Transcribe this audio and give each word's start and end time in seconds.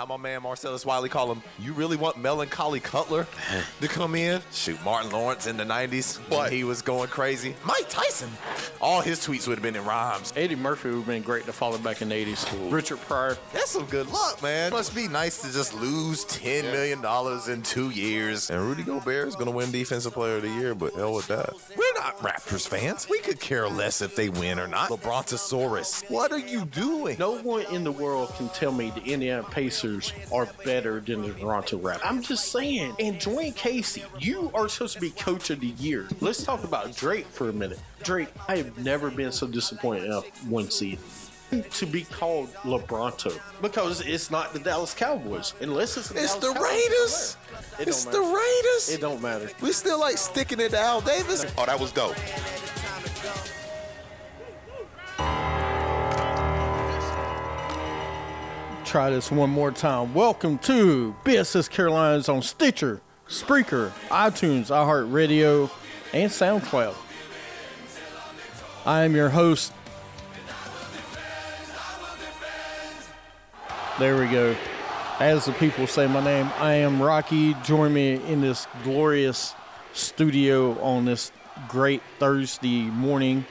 How 0.00 0.06
my 0.06 0.16
man 0.16 0.42
Marcellus 0.42 0.86
Wiley 0.86 1.10
call 1.10 1.30
him, 1.30 1.42
you 1.58 1.74
really 1.74 1.98
want 1.98 2.16
Melancholy 2.16 2.80
Cutler 2.80 3.26
to 3.82 3.86
come 3.86 4.14
in? 4.14 4.40
Shoot, 4.50 4.82
Martin 4.82 5.10
Lawrence 5.10 5.46
in 5.46 5.58
the 5.58 5.64
90s 5.64 6.16
What? 6.30 6.44
when 6.44 6.52
he 6.52 6.64
was 6.64 6.80
going 6.80 7.08
crazy. 7.08 7.54
Mike 7.66 7.84
Tyson. 7.90 8.30
All 8.80 9.02
his 9.02 9.18
tweets 9.18 9.46
would 9.46 9.58
have 9.58 9.62
been 9.62 9.76
in 9.76 9.84
rhymes. 9.84 10.32
Eddie 10.34 10.56
Murphy 10.56 10.88
would 10.88 10.96
have 10.96 11.06
been 11.06 11.20
great 11.22 11.44
to 11.44 11.52
follow 11.52 11.76
back 11.76 12.00
in 12.00 12.08
the 12.08 12.14
80s. 12.14 12.72
Richard 12.72 12.98
Pryor. 13.02 13.36
That's 13.52 13.72
some 13.72 13.84
good 13.84 14.10
luck, 14.10 14.42
man. 14.42 14.70
Must 14.70 14.94
be 14.94 15.06
nice 15.06 15.42
to 15.42 15.52
just 15.52 15.74
lose 15.74 16.24
$10 16.24 16.62
million 16.72 17.04
in 17.52 17.62
two 17.62 17.90
years. 17.90 18.48
And 18.48 18.58
Rudy 18.62 18.84
Gobert 18.84 19.28
is 19.28 19.34
going 19.34 19.50
to 19.50 19.52
win 19.54 19.70
Defensive 19.70 20.14
Player 20.14 20.36
of 20.36 20.42
the 20.44 20.48
Year, 20.48 20.74
but 20.74 20.94
hell 20.94 21.12
with 21.12 21.26
that. 21.26 21.50
Not 22.00 22.16
Raptors 22.20 22.66
fans. 22.66 23.10
We 23.10 23.18
could 23.18 23.38
care 23.40 23.68
less 23.68 24.00
if 24.00 24.16
they 24.16 24.30
win 24.30 24.58
or 24.58 24.66
not. 24.66 24.88
LeBrontosaurus, 24.88 26.08
what 26.10 26.32
are 26.32 26.38
you 26.38 26.64
doing? 26.64 27.18
No 27.18 27.36
one 27.42 27.66
in 27.74 27.84
the 27.84 27.92
world 27.92 28.32
can 28.38 28.48
tell 28.48 28.72
me 28.72 28.88
the 28.88 29.02
Indiana 29.02 29.42
Pacers 29.42 30.14
are 30.32 30.48
better 30.64 31.00
than 31.00 31.20
the 31.20 31.34
Toronto 31.34 31.76
Raptors. 31.76 32.00
I'm 32.02 32.22
just 32.22 32.52
saying. 32.52 32.94
And 32.98 33.16
Dwane 33.16 33.54
Casey, 33.54 34.02
you 34.18 34.50
are 34.54 34.66
supposed 34.66 34.94
to 34.94 35.00
be 35.02 35.10
coach 35.10 35.50
of 35.50 35.60
the 35.60 35.66
year. 35.66 36.08
Let's 36.22 36.42
talk 36.42 36.64
about 36.64 36.96
Drake 36.96 37.26
for 37.26 37.50
a 37.50 37.52
minute. 37.52 37.78
Drake, 38.02 38.30
I 38.48 38.56
have 38.56 38.78
never 38.78 39.10
been 39.10 39.30
so 39.30 39.46
disappointed 39.46 40.04
in 40.04 40.12
a 40.12 40.20
one 40.48 40.70
seed. 40.70 40.98
To 41.72 41.84
be 41.84 42.04
called 42.04 42.54
LeBronto 42.62 43.36
because 43.60 44.02
it's 44.02 44.30
not 44.30 44.52
the 44.52 44.60
Dallas 44.60 44.94
Cowboys 44.94 45.52
unless 45.60 45.96
it's 45.96 46.08
the 46.08 46.22
It's 46.22 46.38
Dallas 46.38 46.54
the 46.54 46.60
Cowboys. 46.60 46.70
Raiders. 46.70 47.36
It 47.80 47.88
It's 47.88 48.04
the 48.04 48.20
matter. 48.20 48.36
Raiders. 48.36 48.88
It 48.90 49.00
don't 49.00 49.22
matter. 49.22 49.50
We 49.62 49.72
still 49.72 49.98
like 49.98 50.18
sticking 50.18 50.60
it 50.60 50.72
to 50.72 50.78
Al 50.78 51.00
Davis. 51.00 51.46
Oh, 51.56 51.64
that 51.64 51.80
was 51.80 51.90
dope. 51.92 52.14
Try 58.84 59.08
this 59.08 59.30
one 59.30 59.48
more 59.48 59.70
time. 59.70 60.12
Welcome 60.12 60.58
to 60.58 61.16
BSS 61.24 61.70
Carolinas 61.70 62.28
on 62.28 62.42
Stitcher, 62.42 63.00
Spreaker, 63.26 63.92
iTunes, 64.10 64.66
iHeartRadio, 64.66 65.70
and 66.12 66.30
SoundCloud. 66.30 66.94
I 68.84 69.04
am 69.04 69.16
your 69.16 69.30
host. 69.30 69.72
There 73.98 74.18
we 74.18 74.26
go. 74.26 74.54
As 75.20 75.44
the 75.44 75.52
people 75.52 75.86
say 75.86 76.06
my 76.06 76.24
name, 76.24 76.50
I 76.56 76.72
am 76.76 77.02
Rocky. 77.02 77.52
Join 77.62 77.92
me 77.92 78.14
in 78.14 78.40
this 78.40 78.66
glorious 78.82 79.54
studio 79.92 80.80
on 80.80 81.04
this 81.04 81.30
great 81.68 82.00
Thursday 82.18 82.84
morning 82.84 83.44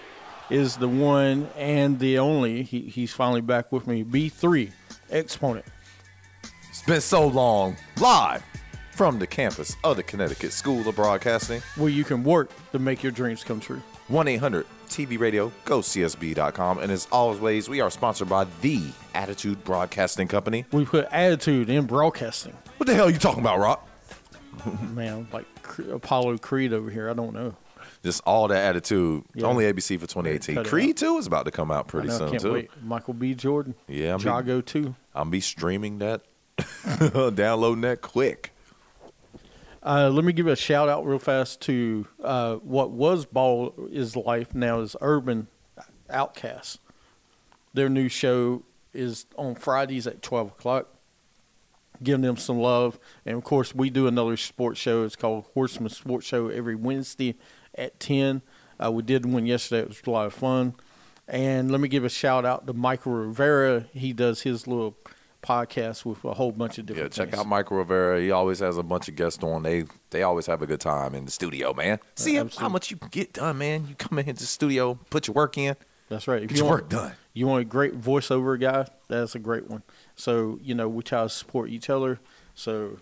is 0.49 0.77
the 0.77 0.89
one 0.89 1.47
and 1.55 1.99
the 1.99 2.17
only. 2.17 2.63
He, 2.63 2.79
he's 2.81 3.13
finally 3.13 3.41
back 3.41 3.71
with 3.71 3.85
me. 3.85 4.03
B3 4.03 4.71
Exponent. 5.11 5.65
It's 6.69 6.81
been 6.81 7.01
so 7.01 7.27
long. 7.27 7.77
Live 7.99 8.43
from 8.93 9.19
the 9.19 9.27
campus 9.27 9.75
of 9.83 9.95
the 9.95 10.01
Connecticut 10.01 10.53
School 10.53 10.89
of 10.89 10.95
Broadcasting. 10.95 11.61
where 11.75 11.89
you 11.89 12.03
can 12.03 12.23
work 12.23 12.49
to 12.71 12.79
make 12.79 13.03
your 13.03 13.11
dreams 13.11 13.43
come 13.43 13.59
true. 13.59 13.83
1 14.07 14.27
800 14.27 14.65
TV 14.89 15.19
Radio, 15.19 15.51
go 15.65 15.79
CSB.com. 15.79 16.79
And 16.79 16.91
as 16.91 17.07
always, 17.11 17.69
we 17.69 17.79
are 17.81 17.89
sponsored 17.91 18.29
by 18.29 18.45
the 18.61 18.81
Attitude 19.13 19.63
Broadcasting 19.63 20.27
Company. 20.27 20.65
We 20.71 20.85
put 20.85 21.07
attitude 21.11 21.69
in 21.69 21.85
broadcasting. 21.85 22.53
What 22.77 22.87
the 22.87 22.95
hell 22.95 23.07
are 23.07 23.11
you 23.11 23.17
talking 23.19 23.41
about, 23.41 23.59
Rock? 23.59 23.87
Man, 24.93 25.27
like 25.31 25.45
Apollo 25.91 26.37
Creed 26.39 26.73
over 26.73 26.89
here. 26.89 27.09
I 27.09 27.13
don't 27.13 27.33
know. 27.33 27.55
Just 28.03 28.21
all 28.25 28.47
that 28.47 28.63
attitude. 28.63 29.23
Yeah. 29.35 29.45
Only 29.47 29.65
ABC 29.65 29.99
for 29.99 30.07
2018. 30.07 30.55
Cut 30.55 30.67
Creed 30.67 30.91
out. 30.91 30.97
2 30.97 31.17
is 31.17 31.27
about 31.27 31.45
to 31.45 31.51
come 31.51 31.69
out 31.69 31.87
pretty 31.87 32.07
know, 32.07 32.15
I 32.15 32.17
soon, 32.17 32.37
too. 32.39 32.53
wait. 32.53 32.69
Michael 32.83 33.13
B. 33.13 33.33
Jordan. 33.35 33.75
Yeah, 33.87 34.13
I'm 34.13 34.19
be- 34.19 34.25
Drago 34.25 34.65
too. 34.65 34.95
I'm 35.13 35.29
be 35.29 35.41
streaming 35.41 35.99
that, 35.99 36.21
downloading 37.35 37.81
that 37.81 38.01
quick. 38.01 38.53
Uh, 39.81 40.09
let 40.09 40.25
me 40.25 40.33
give 40.33 40.47
a 40.47 40.55
shout 40.55 40.89
out 40.89 41.05
real 41.05 41.19
fast 41.19 41.61
to 41.61 42.05
uh, 42.23 42.55
what 42.55 42.91
was 42.91 43.25
Ball 43.25 43.73
is 43.91 44.15
Life 44.15 44.53
now 44.53 44.81
is 44.81 44.95
Urban 44.99 45.47
Outcast. 46.09 46.79
Their 47.73 47.87
new 47.87 48.09
show 48.09 48.63
is 48.93 49.25
on 49.37 49.55
Fridays 49.55 50.05
at 50.05 50.21
twelve 50.21 50.49
o'clock. 50.49 50.87
Giving 52.01 52.21
them 52.21 52.37
some 52.37 52.59
love, 52.59 52.97
and 53.25 53.35
of 53.35 53.43
course 53.43 53.75
we 53.75 53.89
do 53.89 54.07
another 54.07 54.37
sports 54.37 54.79
show. 54.79 55.03
It's 55.03 55.17
called 55.17 55.45
Horseman 55.53 55.89
Sports 55.89 56.25
Show 56.25 56.47
every 56.47 56.75
Wednesday 56.75 57.35
at 57.75 57.99
ten. 57.99 58.41
Uh, 58.81 58.91
we 58.91 59.03
did 59.03 59.25
one 59.25 59.45
yesterday. 59.45 59.81
It 59.81 59.89
was 59.89 60.01
a 60.05 60.09
lot 60.09 60.25
of 60.25 60.33
fun. 60.33 60.75
And 61.27 61.69
let 61.69 61.81
me 61.81 61.89
give 61.89 62.05
a 62.05 62.09
shout 62.09 62.45
out 62.45 62.65
to 62.67 62.73
Michael 62.73 63.11
Rivera. 63.11 63.85
He 63.93 64.13
does 64.13 64.41
his 64.41 64.65
little 64.65 64.97
podcast 65.41 66.05
with 66.05 66.23
a 66.25 66.33
whole 66.33 66.51
bunch 66.51 66.77
of 66.77 66.85
different. 66.85 67.15
Yeah, 67.15 67.23
check 67.23 67.31
things. 67.31 67.39
out 67.41 67.47
Mike 67.47 67.71
Rivera. 67.71 68.19
He 68.19 68.31
always 68.31 68.59
has 68.59 68.77
a 68.77 68.83
bunch 68.83 69.07
of 69.07 69.15
guests 69.15 69.41
on. 69.43 69.63
They 69.63 69.85
they 70.09 70.23
always 70.23 70.45
have 70.47 70.61
a 70.61 70.67
good 70.67 70.79
time 70.81 71.15
in 71.15 71.25
the 71.25 71.31
studio, 71.31 71.73
man. 71.73 71.99
Uh, 72.01 72.05
See 72.15 72.35
how 72.35 72.69
much 72.69 72.91
you 72.91 72.97
can 72.97 73.09
get 73.09 73.33
done, 73.33 73.57
man. 73.57 73.87
You 73.87 73.95
come 73.95 74.19
into 74.19 74.33
the 74.33 74.45
studio, 74.45 74.99
put 75.09 75.27
your 75.27 75.33
work 75.35 75.57
in, 75.57 75.75
That's 76.09 76.27
right. 76.27 76.43
If 76.43 76.49
get 76.49 76.57
you 76.57 76.63
your 76.63 76.69
want- 76.71 76.81
work 76.83 76.89
done. 76.89 77.11
You 77.33 77.47
want 77.47 77.61
a 77.61 77.65
great 77.65 77.99
voiceover 78.01 78.59
guy? 78.59 78.87
That's 79.07 79.33
a 79.35 79.39
great 79.39 79.69
one. 79.69 79.83
So, 80.15 80.59
you 80.61 80.75
know, 80.75 80.89
we 80.89 81.03
try 81.03 81.23
to 81.23 81.29
support 81.29 81.69
each 81.69 81.89
other. 81.89 82.19
So, 82.53 82.97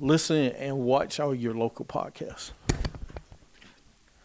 listen 0.00 0.46
and 0.52 0.78
watch 0.78 1.20
all 1.20 1.32
your 1.34 1.54
local 1.54 1.84
podcasts. 1.84 2.50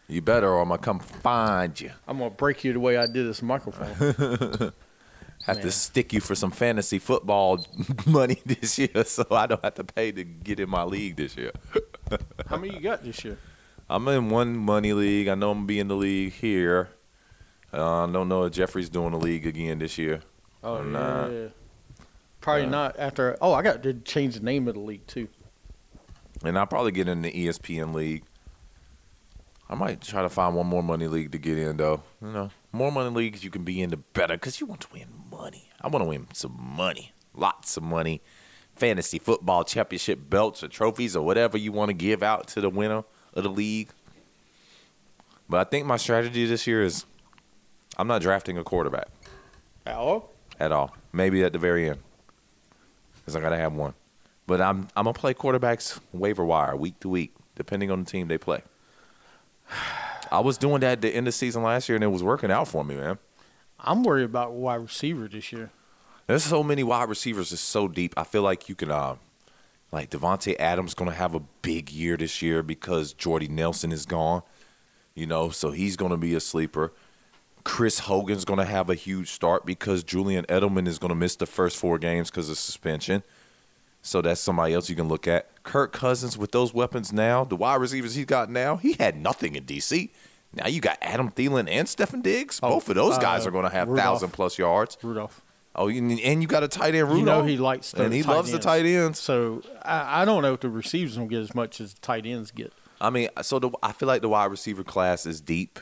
You 0.08 0.22
better, 0.22 0.48
or 0.48 0.60
I'm 0.62 0.68
gonna 0.68 0.78
come 0.80 0.98
find 1.00 1.80
you. 1.80 1.90
I'm 2.08 2.18
to 2.18 2.30
break 2.30 2.64
you 2.64 2.72
the 2.72 2.80
way 2.80 2.96
I 2.96 3.06
did 3.06 3.26
this 3.26 3.42
microphone. 3.42 4.72
Have 5.44 5.56
Man. 5.58 5.66
to 5.66 5.70
stick 5.72 6.12
you 6.12 6.20
for 6.20 6.34
some 6.34 6.50
fantasy 6.50 6.98
football 6.98 7.64
money 8.06 8.40
this 8.44 8.78
year, 8.78 9.04
so 9.04 9.24
I 9.30 9.46
don't 9.46 9.62
have 9.62 9.74
to 9.74 9.84
pay 9.84 10.10
to 10.12 10.24
get 10.24 10.58
in 10.58 10.68
my 10.68 10.82
league 10.82 11.16
this 11.16 11.36
year. 11.36 11.52
How 12.48 12.56
many 12.56 12.74
you 12.74 12.80
got 12.80 13.04
this 13.04 13.24
year? 13.24 13.38
I'm 13.88 14.08
in 14.08 14.28
one 14.30 14.56
money 14.56 14.92
league. 14.92 15.28
I 15.28 15.34
know 15.36 15.50
I'm 15.52 15.58
gonna 15.58 15.66
be 15.66 15.78
in 15.78 15.86
the 15.88 15.94
league 15.96 16.32
here. 16.32 16.88
Uh, 17.72 18.04
I 18.06 18.10
don't 18.10 18.28
know 18.28 18.44
if 18.44 18.52
Jeffrey's 18.54 18.88
doing 18.88 19.12
the 19.12 19.18
league 19.18 19.46
again 19.46 19.78
this 19.78 19.98
year. 19.98 20.22
Oh, 20.64 20.76
I'm 20.76 20.92
yeah. 20.94 21.48
Probably 22.40 22.64
Uh, 22.64 22.70
not 22.70 22.98
after. 22.98 23.36
Oh, 23.40 23.52
I 23.52 23.62
got 23.62 23.82
to 23.84 23.92
change 23.94 24.34
the 24.34 24.40
name 24.44 24.66
of 24.66 24.74
the 24.74 24.80
league, 24.80 25.06
too. 25.06 25.28
And 26.44 26.58
I'll 26.58 26.66
probably 26.66 26.92
get 26.92 27.06
in 27.08 27.22
the 27.22 27.30
ESPN 27.32 27.92
league. 27.94 28.24
I 29.68 29.74
might 29.74 30.00
try 30.00 30.22
to 30.22 30.28
find 30.28 30.54
one 30.54 30.66
more 30.66 30.82
money 30.82 31.08
league 31.08 31.32
to 31.32 31.38
get 31.38 31.58
in, 31.58 31.76
though. 31.76 32.02
You 32.22 32.28
know, 32.28 32.50
more 32.72 32.92
money 32.92 33.10
leagues 33.10 33.42
you 33.42 33.50
can 33.50 33.64
be 33.64 33.82
in, 33.82 33.90
the 33.90 33.96
better, 33.96 34.34
because 34.34 34.60
you 34.60 34.66
want 34.66 34.80
to 34.82 34.88
win 34.92 35.06
money. 35.36 35.68
I 35.80 35.88
want 35.88 36.02
to 36.02 36.08
win 36.08 36.26
some 36.32 36.56
money, 36.58 37.12
lots 37.34 37.76
of 37.76 37.82
money, 37.82 38.22
fantasy 38.74 39.18
football 39.18 39.64
championship 39.64 40.28
belts 40.28 40.62
or 40.62 40.68
trophies 40.68 41.16
or 41.16 41.24
whatever 41.24 41.58
you 41.58 41.72
want 41.72 41.88
to 41.90 41.94
give 41.94 42.22
out 42.22 42.46
to 42.48 42.60
the 42.60 42.70
winner 42.70 43.04
of 43.34 43.42
the 43.42 43.50
league. 43.50 43.88
But 45.48 45.60
I 45.60 45.64
think 45.64 45.86
my 45.86 45.96
strategy 45.96 46.44
this 46.46 46.66
year 46.66 46.82
is 46.82 47.04
I'm 47.96 48.08
not 48.08 48.20
drafting 48.20 48.58
a 48.58 48.64
quarterback 48.64 49.08
Hello? 49.86 50.28
at 50.58 50.72
all. 50.72 50.94
Maybe 51.12 51.42
at 51.44 51.52
the 51.52 51.58
very 51.58 51.88
end, 51.88 52.00
because 53.18 53.36
I 53.36 53.40
gotta 53.40 53.56
have 53.56 53.72
one. 53.72 53.94
But 54.46 54.60
I'm 54.60 54.88
I'm 54.96 55.04
gonna 55.04 55.12
play 55.14 55.34
quarterbacks 55.34 55.98
waiver 56.12 56.44
wire 56.44 56.76
week 56.76 57.00
to 57.00 57.08
week, 57.08 57.34
depending 57.54 57.90
on 57.90 58.04
the 58.04 58.10
team 58.10 58.28
they 58.28 58.38
play. 58.38 58.62
I 60.30 60.40
was 60.40 60.58
doing 60.58 60.80
that 60.80 60.92
at 60.92 61.00
the 61.02 61.08
end 61.08 61.28
of 61.28 61.32
the 61.32 61.32
season 61.32 61.62
last 61.62 61.88
year, 61.88 61.94
and 61.94 62.02
it 62.02 62.08
was 62.08 62.22
working 62.22 62.50
out 62.50 62.66
for 62.66 62.84
me, 62.84 62.96
man. 62.96 63.18
I'm 63.86 64.02
worried 64.02 64.24
about 64.24 64.52
wide 64.52 64.76
receiver 64.76 65.28
this 65.28 65.52
year. 65.52 65.70
There's 66.26 66.42
so 66.42 66.62
many 66.64 66.82
wide 66.82 67.08
receivers. 67.08 67.52
It's 67.52 67.62
so 67.62 67.86
deep. 67.86 68.12
I 68.16 68.24
feel 68.24 68.42
like 68.42 68.68
you 68.68 68.74
can, 68.74 68.90
uh, 68.90 69.16
like 69.92 70.10
Davante 70.10 70.58
Adams, 70.58 70.94
gonna 70.94 71.12
have 71.12 71.34
a 71.34 71.40
big 71.62 71.92
year 71.92 72.16
this 72.16 72.42
year 72.42 72.62
because 72.64 73.12
Jordy 73.12 73.46
Nelson 73.46 73.92
is 73.92 74.04
gone. 74.04 74.42
You 75.14 75.26
know, 75.26 75.50
so 75.50 75.70
he's 75.70 75.96
gonna 75.96 76.16
be 76.16 76.34
a 76.34 76.40
sleeper. 76.40 76.92
Chris 77.62 78.00
Hogan's 78.00 78.44
gonna 78.44 78.64
have 78.64 78.90
a 78.90 78.94
huge 78.94 79.30
start 79.30 79.64
because 79.64 80.02
Julian 80.02 80.44
Edelman 80.46 80.88
is 80.88 80.98
gonna 80.98 81.14
miss 81.14 81.36
the 81.36 81.46
first 81.46 81.76
four 81.76 81.98
games 81.98 82.30
because 82.30 82.50
of 82.50 82.58
suspension. 82.58 83.22
So 84.02 84.20
that's 84.20 84.40
somebody 84.40 84.74
else 84.74 84.88
you 84.88 84.96
can 84.96 85.08
look 85.08 85.26
at. 85.26 85.62
Kirk 85.62 85.92
Cousins 85.92 86.36
with 86.36 86.52
those 86.52 86.74
weapons 86.74 87.12
now, 87.12 87.44
the 87.44 87.56
wide 87.56 87.80
receivers 87.80 88.14
he's 88.14 88.24
got 88.24 88.50
now, 88.50 88.76
he 88.76 88.94
had 88.94 89.16
nothing 89.16 89.56
in 89.56 89.64
DC. 89.64 90.10
Now 90.52 90.68
you 90.68 90.80
got 90.80 90.98
Adam 91.02 91.30
Thielen 91.30 91.68
and 91.70 91.86
Stefon 91.86 92.22
Diggs. 92.22 92.60
Oh, 92.62 92.70
Both 92.70 92.88
of 92.88 92.94
those 92.94 93.18
guys 93.18 93.44
uh, 93.44 93.48
are 93.48 93.52
going 93.52 93.64
to 93.64 93.70
have 93.70 93.88
Rudolph. 93.88 94.04
thousand 94.06 94.30
plus 94.30 94.58
yards. 94.58 94.96
Rudolph. 95.02 95.42
Oh, 95.78 95.88
and 95.90 96.18
you 96.42 96.46
got 96.48 96.62
a 96.62 96.68
tight 96.68 96.94
end, 96.94 97.08
Rudolph. 97.08 97.18
You 97.18 97.24
know 97.26 97.42
he 97.44 97.58
likes 97.58 97.92
the 97.92 98.04
and 98.04 98.14
he 98.14 98.22
tight 98.22 98.32
loves 98.32 98.48
the 98.50 98.54
ends. 98.54 98.64
tight 98.64 98.86
ends. 98.86 99.18
So 99.18 99.62
I, 99.82 100.22
I 100.22 100.24
don't 100.24 100.40
know 100.42 100.54
if 100.54 100.60
the 100.60 100.70
receivers 100.70 101.16
don't 101.16 101.28
get 101.28 101.40
as 101.42 101.54
much 101.54 101.80
as 101.82 101.92
the 101.92 102.00
tight 102.00 102.24
ends 102.24 102.50
get. 102.50 102.72
I 102.98 103.10
mean, 103.10 103.28
so 103.42 103.58
the, 103.58 103.70
I 103.82 103.92
feel 103.92 104.06
like 104.06 104.22
the 104.22 104.28
wide 104.30 104.50
receiver 104.50 104.82
class 104.82 105.26
is 105.26 105.42
deep, 105.42 105.78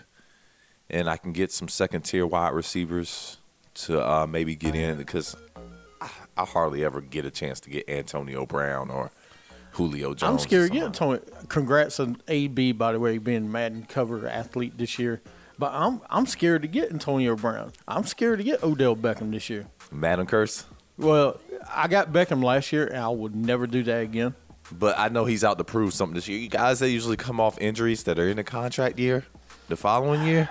and 0.90 1.08
I 1.08 1.16
can 1.16 1.30
get 1.32 1.52
some 1.52 1.68
second 1.68 2.02
tier 2.02 2.26
wide 2.26 2.54
receivers 2.54 3.36
to 3.74 4.04
uh, 4.04 4.26
maybe 4.26 4.56
get 4.56 4.74
in 4.74 4.98
because 4.98 5.36
I, 6.00 6.10
I 6.36 6.44
hardly 6.44 6.84
ever 6.84 7.00
get 7.00 7.24
a 7.24 7.30
chance 7.30 7.60
to 7.60 7.70
get 7.70 7.88
Antonio 7.88 8.46
Brown 8.46 8.90
or 8.90 9.12
Julio 9.74 10.14
Jones. 10.14 10.22
I'm 10.22 10.38
scared 10.38 10.72
to 10.72 10.78
get. 10.78 10.94
Tony. 10.94 11.20
Congrats 11.48 12.00
on 12.00 12.16
AB, 12.28 12.72
by 12.72 12.92
the 12.92 13.00
way, 13.00 13.18
being 13.18 13.50
Madden 13.50 13.84
cover 13.88 14.28
athlete 14.28 14.78
this 14.78 14.98
year. 14.98 15.20
But 15.58 15.72
I'm 15.72 16.00
I'm 16.10 16.26
scared 16.26 16.62
to 16.62 16.68
get 16.68 16.90
Antonio 16.90 17.36
Brown. 17.36 17.72
I'm 17.86 18.04
scared 18.04 18.38
to 18.38 18.44
get 18.44 18.62
Odell 18.62 18.96
Beckham 18.96 19.30
this 19.30 19.48
year. 19.50 19.66
Madden 19.92 20.26
curse. 20.26 20.64
Well, 20.96 21.40
I 21.68 21.88
got 21.88 22.12
Beckham 22.12 22.42
last 22.42 22.72
year, 22.72 22.86
and 22.86 22.98
I 22.98 23.08
would 23.08 23.34
never 23.34 23.66
do 23.66 23.82
that 23.84 24.02
again. 24.02 24.34
But 24.72 24.98
I 24.98 25.08
know 25.08 25.24
he's 25.24 25.44
out 25.44 25.58
to 25.58 25.64
prove 25.64 25.92
something 25.92 26.14
this 26.14 26.26
year. 26.28 26.38
You 26.38 26.48
guys 26.48 26.78
that 26.80 26.90
usually 26.90 27.16
come 27.16 27.38
off 27.40 27.58
injuries 27.60 28.04
that 28.04 28.18
are 28.18 28.28
in 28.28 28.36
the 28.36 28.44
contract 28.44 28.98
year, 28.98 29.24
the 29.68 29.76
following 29.76 30.22
year. 30.22 30.48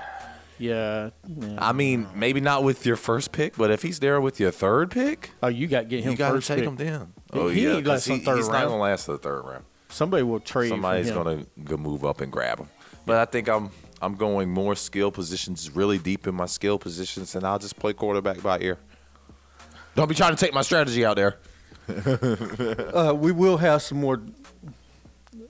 Yeah. 0.60 1.10
yeah. 1.28 1.56
I 1.58 1.72
mean, 1.74 2.08
maybe 2.16 2.40
not 2.40 2.64
with 2.64 2.86
your 2.86 2.96
first 2.96 3.32
pick, 3.32 3.58
but 3.58 3.72
if 3.72 3.82
he's 3.82 4.00
there 4.00 4.22
with 4.22 4.40
your 4.40 4.52
third 4.52 4.92
pick, 4.92 5.32
oh, 5.42 5.48
you 5.48 5.68
got 5.68 5.82
to 5.82 5.86
get 5.86 6.04
him 6.04 6.12
you 6.12 6.18
got 6.18 6.30
to 6.30 6.36
first. 6.36 6.48
take 6.48 6.60
pick. 6.60 6.68
him 6.68 6.76
down. 6.76 7.14
Oh 7.34 7.48
he 7.50 7.64
yeah, 7.66 7.72
ain't 7.76 7.86
'cause 7.86 8.08
last 8.08 8.10
on 8.12 8.20
third 8.26 8.38
he's 8.38 8.48
not 8.48 8.54
round. 8.56 8.70
gonna 8.70 8.82
last 8.82 9.08
the 9.08 9.18
third 9.18 9.42
round. 9.42 9.66
Somebody 9.90 10.24
will 10.24 10.40
trade. 10.40 10.70
Somebody's 10.70 11.12
gonna 11.12 11.46
go 11.64 11.78
move 11.78 12.06
up 12.06 12.22
and 12.22 12.32
grab 12.32 12.60
him. 12.60 12.70
But 13.06 13.18
I 13.18 13.26
think 13.26 13.48
I'm 13.50 13.72
I'm 14.02 14.16
going 14.16 14.50
more 14.50 14.76
skill 14.76 15.12
positions, 15.12 15.70
really 15.76 15.98
deep 15.98 16.28
in 16.28 16.36
my 16.36 16.46
skill 16.46 16.78
positions, 16.78 17.36
and 17.36 17.46
I'll 17.46 17.60
just 17.60 17.78
play 17.80 17.94
quarterback 17.94 18.42
by 18.42 18.60
ear. 18.60 18.78
Don't 19.96 20.08
be 20.08 20.16
trying 20.16 20.36
to 20.36 20.44
take 20.46 20.54
my 20.54 20.62
strategy 20.62 21.04
out 21.06 21.16
there. 21.16 21.38
Uh, 21.88 23.14
we 23.18 23.32
will 23.32 23.58
have 23.58 23.82
some 23.82 24.00
more 24.00 24.22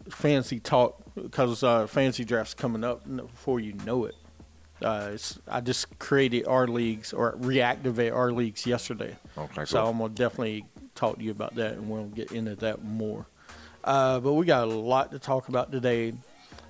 fancy 0.10 0.60
talk 0.60 1.02
because 1.16 1.64
uh, 1.64 1.88
fancy 1.88 2.26
draft's 2.26 2.54
coming 2.54 2.84
up 2.84 3.04
before 3.16 3.60
you 3.60 3.74
know 3.86 4.06
it. 4.06 4.16
Uh, 4.84 5.18
I 5.48 5.62
just 5.62 5.98
created 6.00 6.46
our 6.48 6.68
leagues 6.68 7.14
or 7.14 7.36
reactivate 7.38 8.14
our 8.14 8.32
leagues 8.32 8.66
yesterday. 8.66 9.16
Okay, 9.38 9.66
So 9.66 9.82
cool. 9.82 9.90
I'm 9.92 9.98
gonna 10.00 10.14
definitely 10.14 10.66
talk 10.96 11.18
to 11.18 11.24
you 11.24 11.32
about 11.32 11.56
that, 11.56 11.74
and 11.74 11.90
we'll 11.90 12.06
get 12.06 12.32
into 12.32 12.56
that 12.58 12.84
more. 12.84 13.26
Uh, 13.84 14.20
but 14.20 14.34
we 14.34 14.46
got 14.46 14.64
a 14.68 14.72
lot 14.72 15.12
to 15.12 15.20
talk 15.20 15.50
about 15.50 15.72
today. 15.72 16.14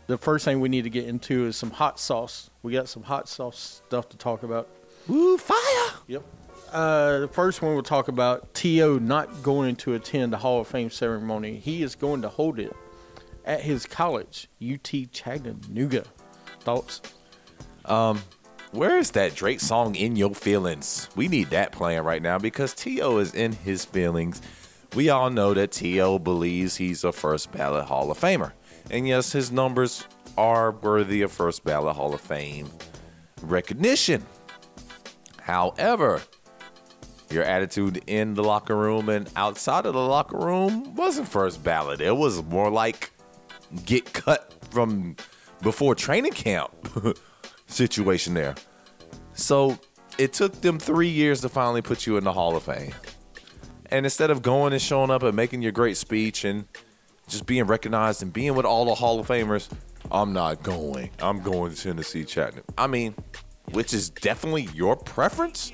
The 0.08 0.18
first 0.18 0.46
thing 0.46 0.60
we 0.60 0.70
need 0.70 0.84
to 0.84 0.90
get 0.90 1.06
into 1.06 1.46
is 1.46 1.56
some 1.56 1.72
hot 1.72 2.00
sauce. 2.00 2.50
We 2.62 2.74
got 2.74 2.90
some 2.90 3.04
hot 3.04 3.30
sauce 3.30 3.82
stuff 3.88 4.10
to 4.10 4.18
talk 4.18 4.44
about. 4.44 4.68
Woo, 5.08 5.38
fire! 5.38 5.94
Yep. 6.08 6.24
Uh, 6.72 7.20
the 7.20 7.28
first 7.28 7.62
one 7.62 7.74
we'll 7.74 7.84
talk 7.84 8.08
about 8.08 8.54
T.O. 8.56 8.98
not 8.98 9.44
going 9.44 9.76
to 9.78 9.94
attend 9.94 10.34
the 10.34 10.38
Hall 10.38 10.60
of 10.62 10.68
Fame 10.68 10.90
ceremony. 10.90 11.58
He 11.58 11.84
is 11.84 11.94
going 11.96 12.24
to 12.24 12.30
hold 12.30 12.60
it 12.60 12.76
at 13.46 13.62
his 13.62 13.86
college, 13.86 14.48
UT 14.62 14.92
Chattanooga. 15.12 16.04
Thoughts? 16.62 17.02
Um, 17.86 18.22
where 18.72 18.98
is 18.98 19.12
that 19.12 19.36
Drake 19.36 19.60
song 19.60 19.96
"In 19.96 20.16
Your 20.16 20.34
Feelings"? 20.34 21.10
We 21.16 21.28
need 21.28 21.50
that 21.52 21.72
playing 21.72 22.04
right 22.04 22.22
now 22.22 22.40
because 22.40 22.74
T.O. 22.74 23.18
is 23.18 23.34
in 23.34 23.52
his 23.52 23.86
feelings. 23.86 24.42
We 24.96 25.10
all 25.10 25.30
know 25.30 25.54
that 25.54 25.72
T.O. 25.72 26.20
believes 26.20 26.78
he's 26.78 27.04
a 27.04 27.12
first 27.12 27.52
ballot 27.52 27.86
Hall 27.86 28.10
of 28.12 28.20
Famer. 28.20 28.54
And 28.90 29.08
yes, 29.08 29.32
his 29.32 29.52
numbers 29.52 30.08
are 30.38 30.72
worthy 30.72 31.22
of 31.22 31.32
first 31.32 31.64
ballot 31.64 31.96
Hall 31.96 32.14
of 32.14 32.22
Fame 32.22 32.70
recognition. 33.42 34.26
However, 35.42 36.22
your 37.30 37.44
attitude 37.44 38.02
in 38.08 38.34
the 38.36 38.44
locker 38.44 38.76
room 38.76 39.10
and 39.10 39.30
outside 39.36 39.86
of 39.86 39.94
the 39.94 40.00
locker 40.00 40.38
room 40.38 40.96
wasn't 40.96 41.28
first 41.28 41.64
ballot. 41.64 42.02
It 42.02 42.16
was 42.16 42.42
more 42.44 42.70
like 42.70 43.12
get 43.86 44.14
cut 44.14 44.54
from 44.70 45.16
before 45.62 45.96
training 45.96 46.34
camp 46.34 46.72
situation 47.74 48.34
there. 48.34 48.56
So 49.34 49.80
it 50.18 50.34
took 50.34 50.62
them 50.62 50.80
three 50.80 51.10
years 51.10 51.42
to 51.42 51.50
finally 51.50 51.82
put 51.82 52.06
you 52.06 52.18
in 52.18 52.24
the 52.24 52.34
Hall 52.34 52.56
of 52.56 52.64
Fame. 52.64 52.94
And 53.88 54.06
instead 54.06 54.32
of 54.32 54.42
going 54.42 54.74
and 54.74 54.82
showing 54.82 55.12
up 55.12 55.24
and 55.24 55.36
making 55.36 55.62
your 55.62 55.72
great 55.72 55.98
speech 55.98 56.46
and 56.46 56.66
just 57.28 57.46
being 57.46 57.66
recognized 57.66 58.22
and 58.22 58.32
being 58.32 58.56
with 58.56 58.66
all 58.66 58.86
the 58.86 58.96
Hall 58.96 59.20
of 59.20 59.28
Famers, 59.28 59.70
I'm 60.12 60.34
not 60.34 60.64
going. 60.64 61.10
I'm 61.20 61.42
going 61.42 61.74
to 61.74 61.82
Tennessee 61.82 62.26
Chattanooga. 62.26 62.64
I 62.78 62.88
mean, 62.88 63.16
which 63.72 63.94
is 63.94 64.10
definitely 64.10 64.70
your 64.74 64.96
preference, 64.96 65.72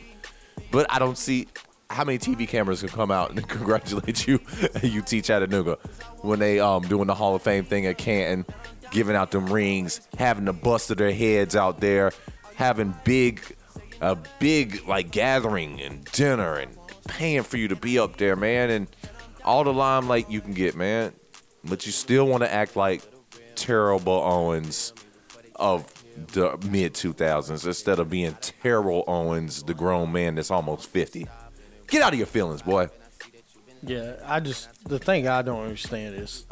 but 0.71 0.85
I 0.89 0.99
don't 0.99 1.17
see 1.17 1.47
how 1.89 2.03
many 2.03 2.19
TV 2.19 2.47
cameras 2.47 2.81
can 2.81 2.89
come 2.89 3.09
out 3.09 3.31
and 3.31 3.47
congratulate 3.49 4.27
you 4.27 4.39
at 4.61 4.83
UT 4.83 5.23
Chattanooga 5.23 5.77
when 6.21 6.39
they 6.39 6.59
um 6.59 6.83
doing 6.83 7.07
the 7.07 7.15
Hall 7.15 7.35
of 7.35 7.41
Fame 7.41 7.65
thing 7.65 7.85
at 7.85 7.97
Canton, 7.97 8.45
giving 8.91 9.15
out 9.15 9.31
them 9.31 9.51
rings, 9.51 10.01
having 10.17 10.45
the 10.45 10.53
bust 10.53 10.91
of 10.91 10.97
their 10.97 11.13
heads 11.13 11.55
out 11.55 11.79
there, 11.79 12.11
having 12.55 12.93
big 13.03 13.41
a 14.01 14.17
big 14.39 14.87
like 14.87 15.11
gathering 15.11 15.81
and 15.81 16.05
dinner 16.05 16.55
and 16.55 16.75
paying 17.07 17.43
for 17.43 17.57
you 17.57 17.67
to 17.67 17.75
be 17.75 17.99
up 17.99 18.17
there, 18.17 18.35
man, 18.35 18.69
and 18.69 18.87
all 19.43 19.63
the 19.63 19.73
limelight 19.73 20.29
you 20.29 20.41
can 20.41 20.53
get, 20.53 20.75
man. 20.75 21.13
But 21.63 21.85
you 21.85 21.91
still 21.91 22.25
want 22.25 22.43
to 22.43 22.53
act 22.53 22.75
like 22.75 23.01
terrible 23.55 24.13
Owens 24.13 24.93
of 25.55 25.85
the 26.33 26.57
mid 26.69 26.93
2000s 26.93 27.65
instead 27.65 27.99
of 27.99 28.09
being 28.09 28.35
Terrell 28.41 29.03
Owens, 29.07 29.63
the 29.63 29.73
grown 29.73 30.11
man 30.11 30.35
that's 30.35 30.51
almost 30.51 30.89
50. 30.89 31.27
Get 31.87 32.01
out 32.01 32.13
of 32.13 32.19
your 32.19 32.27
feelings, 32.27 32.61
boy. 32.61 32.89
Yeah, 33.81 34.15
I 34.25 34.39
just 34.39 34.85
the 34.85 34.99
thing 34.99 35.27
I 35.27 35.41
don't 35.41 35.63
understand 35.63 36.15
is 36.15 36.45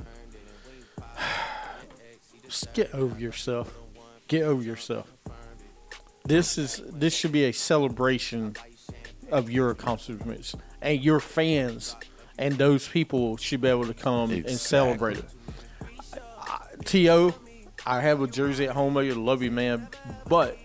just 2.47 2.73
get 2.73 2.93
over 2.93 3.19
yourself. 3.19 3.77
Get 4.27 4.43
over 4.43 4.61
yourself. 4.61 5.11
This 6.25 6.57
is 6.57 6.81
this 6.87 7.13
should 7.13 7.31
be 7.31 7.45
a 7.45 7.53
celebration 7.53 8.55
of 9.31 9.49
your 9.49 9.71
accomplishments 9.71 10.55
and 10.81 11.01
your 11.03 11.19
fans 11.19 11.95
and 12.37 12.55
those 12.55 12.87
people 12.87 13.37
should 13.37 13.61
be 13.61 13.67
able 13.67 13.85
to 13.85 13.93
come 13.93 14.31
and 14.31 14.49
celebrate 14.49 15.17
it. 15.17 15.25
T.O. 16.85 17.33
I 17.85 18.01
have 18.01 18.21
a 18.21 18.27
jersey 18.27 18.65
at 18.65 18.75
home. 18.75 18.97
I 18.97 19.03
love 19.09 19.41
you, 19.41 19.51
man, 19.51 19.87
but 20.27 20.57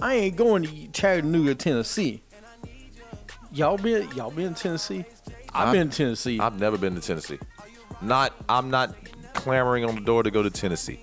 I 0.00 0.14
ain't 0.14 0.36
going 0.36 0.62
to 0.62 0.86
Chattanooga, 0.88 1.54
Tennessee. 1.54 2.22
Y'all 3.52 3.76
been 3.78 4.08
y'all 4.12 4.30
been 4.30 4.46
in 4.46 4.54
Tennessee? 4.54 5.04
I've 5.52 5.68
I'm- 5.68 5.72
been 5.72 5.80
in 5.82 5.90
Tennessee. 5.90 6.38
I've 6.38 6.60
never 6.60 6.78
been 6.78 6.94
to 6.94 7.00
Tennessee. 7.00 7.38
Not 8.00 8.32
I'm 8.48 8.70
not 8.70 8.94
clamoring 9.34 9.84
on 9.84 9.94
the 9.94 10.00
door 10.00 10.22
to 10.22 10.30
go 10.30 10.42
to 10.42 10.50
Tennessee. 10.50 11.00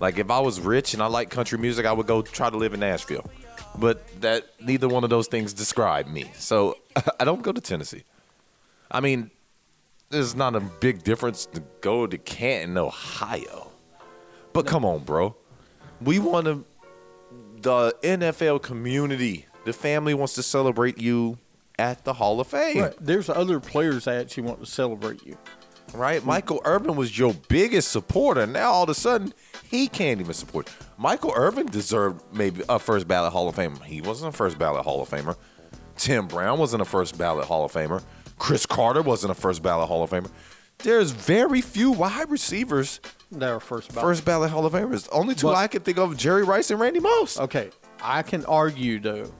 Like 0.00 0.18
if 0.18 0.30
I 0.30 0.40
was 0.40 0.60
rich 0.60 0.94
and 0.94 1.02
I 1.02 1.06
like 1.06 1.30
country 1.30 1.58
music, 1.58 1.86
I 1.86 1.92
would 1.92 2.06
go 2.06 2.22
try 2.22 2.50
to 2.50 2.56
live 2.56 2.74
in 2.74 2.80
Nashville. 2.80 3.30
But 3.76 4.20
that 4.22 4.46
neither 4.60 4.88
one 4.88 5.04
of 5.04 5.10
those 5.10 5.28
things 5.28 5.52
describe 5.52 6.06
me. 6.06 6.30
So 6.34 6.76
I 7.20 7.24
don't 7.24 7.42
go 7.42 7.52
to 7.52 7.60
Tennessee. 7.60 8.04
I 8.90 9.00
mean, 9.00 9.30
there's 10.08 10.34
not 10.34 10.56
a 10.56 10.60
big 10.60 11.04
difference 11.04 11.46
to 11.46 11.62
go 11.80 12.06
to 12.06 12.18
Canton, 12.18 12.76
Ohio. 12.76 13.70
But 14.52 14.66
come 14.66 14.84
on, 14.84 15.04
bro. 15.04 15.36
We 16.00 16.18
want 16.18 16.46
to 16.46 16.64
the 17.62 17.94
NFL 18.02 18.62
community, 18.62 19.46
the 19.64 19.72
family 19.72 20.14
wants 20.14 20.34
to 20.34 20.42
celebrate 20.42 20.98
you 20.98 21.38
at 21.78 22.04
the 22.04 22.14
Hall 22.14 22.40
of 22.40 22.46
Fame. 22.46 22.78
Right. 22.78 22.94
There's 23.00 23.28
other 23.28 23.60
players 23.60 24.04
that 24.04 24.20
actually 24.20 24.44
want 24.44 24.60
to 24.60 24.66
celebrate 24.66 25.24
you. 25.24 25.36
Right? 25.94 26.24
Michael 26.24 26.60
Irvin 26.64 26.96
was 26.96 27.18
your 27.18 27.34
biggest 27.48 27.90
supporter. 27.90 28.46
Now 28.46 28.70
all 28.70 28.84
of 28.84 28.88
a 28.88 28.94
sudden 28.94 29.32
he 29.70 29.88
can't 29.88 30.20
even 30.20 30.34
support. 30.34 30.68
Michael 30.98 31.32
Irvin 31.34 31.66
deserved 31.66 32.22
maybe 32.32 32.62
a 32.68 32.78
first 32.78 33.08
ballot 33.08 33.32
Hall 33.32 33.48
of 33.48 33.56
Famer. 33.56 33.82
He 33.82 34.00
wasn't 34.00 34.32
a 34.34 34.36
first 34.36 34.58
ballot 34.58 34.84
Hall 34.84 35.02
of 35.02 35.08
Famer. 35.10 35.36
Tim 35.96 36.26
Brown 36.28 36.58
wasn't 36.58 36.82
a 36.82 36.84
first 36.86 37.18
ballot 37.18 37.46
Hall 37.46 37.64
of 37.64 37.72
Famer. 37.72 38.02
Cris 38.38 38.64
Carter 38.66 39.02
wasn't 39.02 39.30
a 39.32 39.34
first 39.34 39.62
ballot 39.62 39.88
Hall 39.88 40.02
of 40.02 40.10
Famer. 40.10 40.30
There's 40.78 41.10
very 41.10 41.60
few 41.60 41.90
wide 41.90 42.30
receivers 42.30 43.00
That 43.32 43.50
are 43.50 43.60
first 43.60 43.88
ballot. 43.94 44.02
first 44.06 44.24
ballot 44.24 44.50
Hall 44.50 44.64
of 44.64 44.72
Famers. 44.72 45.08
Only 45.12 45.34
two 45.34 45.48
But- 45.48 45.56
I 45.56 45.66
can 45.66 45.82
think 45.82 45.98
of: 45.98 46.16
Jerry 46.16 46.42
Rice 46.42 46.70
and 46.70 46.80
Randy 46.80 47.00
Moss. 47.00 47.38
Okay, 47.38 47.70
I 48.02 48.22
can 48.22 48.44
argue 48.46 48.98
though. 48.98 49.30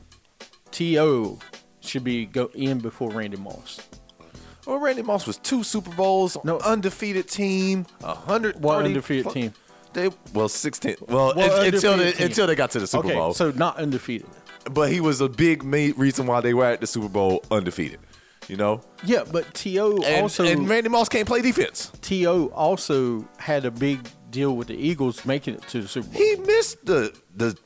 T.O. 0.70 1.38
should 1.80 2.04
be 2.04 2.26
go 2.26 2.50
in 2.54 2.78
before 2.78 3.10
Randy 3.10 3.36
Moss. 3.38 3.80
Well, 4.70 4.78
Randy 4.78 5.02
Moss 5.02 5.26
was 5.26 5.36
two 5.38 5.64
Super 5.64 5.90
Bowls, 5.90 6.36
No. 6.44 6.58
undefeated 6.60 7.28
team, 7.28 7.86
a 8.04 8.14
hundred. 8.14 8.62
What 8.62 8.84
undefeated 8.84 9.32
team? 9.32 9.52
They 9.94 10.10
well 10.32 10.48
sixteen. 10.48 10.94
Well, 11.08 11.32
Well, 11.36 11.60
un- 11.60 11.74
until 11.74 11.96
they, 11.96 12.12
team. 12.12 12.26
until 12.26 12.46
they 12.46 12.54
got 12.54 12.70
to 12.70 12.78
the 12.78 12.86
Super 12.86 13.06
okay, 13.08 13.16
Bowl. 13.16 13.34
so 13.34 13.50
not 13.50 13.78
undefeated. 13.78 14.28
but 14.72 14.92
he 14.92 15.00
was 15.00 15.20
a 15.20 15.28
big 15.28 15.64
ma- 15.64 15.88
reason 15.96 16.26
why 16.26 16.40
they 16.40 16.54
were 16.54 16.66
at 16.66 16.80
the 16.80 16.86
Super 16.86 17.08
Bowl 17.08 17.42
undefeated. 17.50 17.98
You 18.46 18.56
know, 18.56 18.80
Yeah, 19.04 19.24
but 19.30 19.52
T.O. 19.54 19.96
and, 20.02 20.22
also 20.22 20.44
and 20.44 20.68
Randy 20.68 20.88
Moss 20.88 21.08
can't 21.08 21.26
play 21.26 21.42
defense. 21.42 21.90
T.O. 22.02 22.46
also 22.48 23.24
had 23.38 23.64
a 23.64 23.70
big 23.72 24.08
deal 24.30 24.56
with 24.56 24.68
the 24.68 24.74
Eagles 24.74 25.24
making 25.24 25.54
it 25.54 25.62
to 25.68 25.82
the 25.82 25.88
Super 25.88 26.08
Bowl. 26.08 26.16
He 26.22 26.36
missed 26.36 26.84
the 26.86 27.12
the 27.36 27.56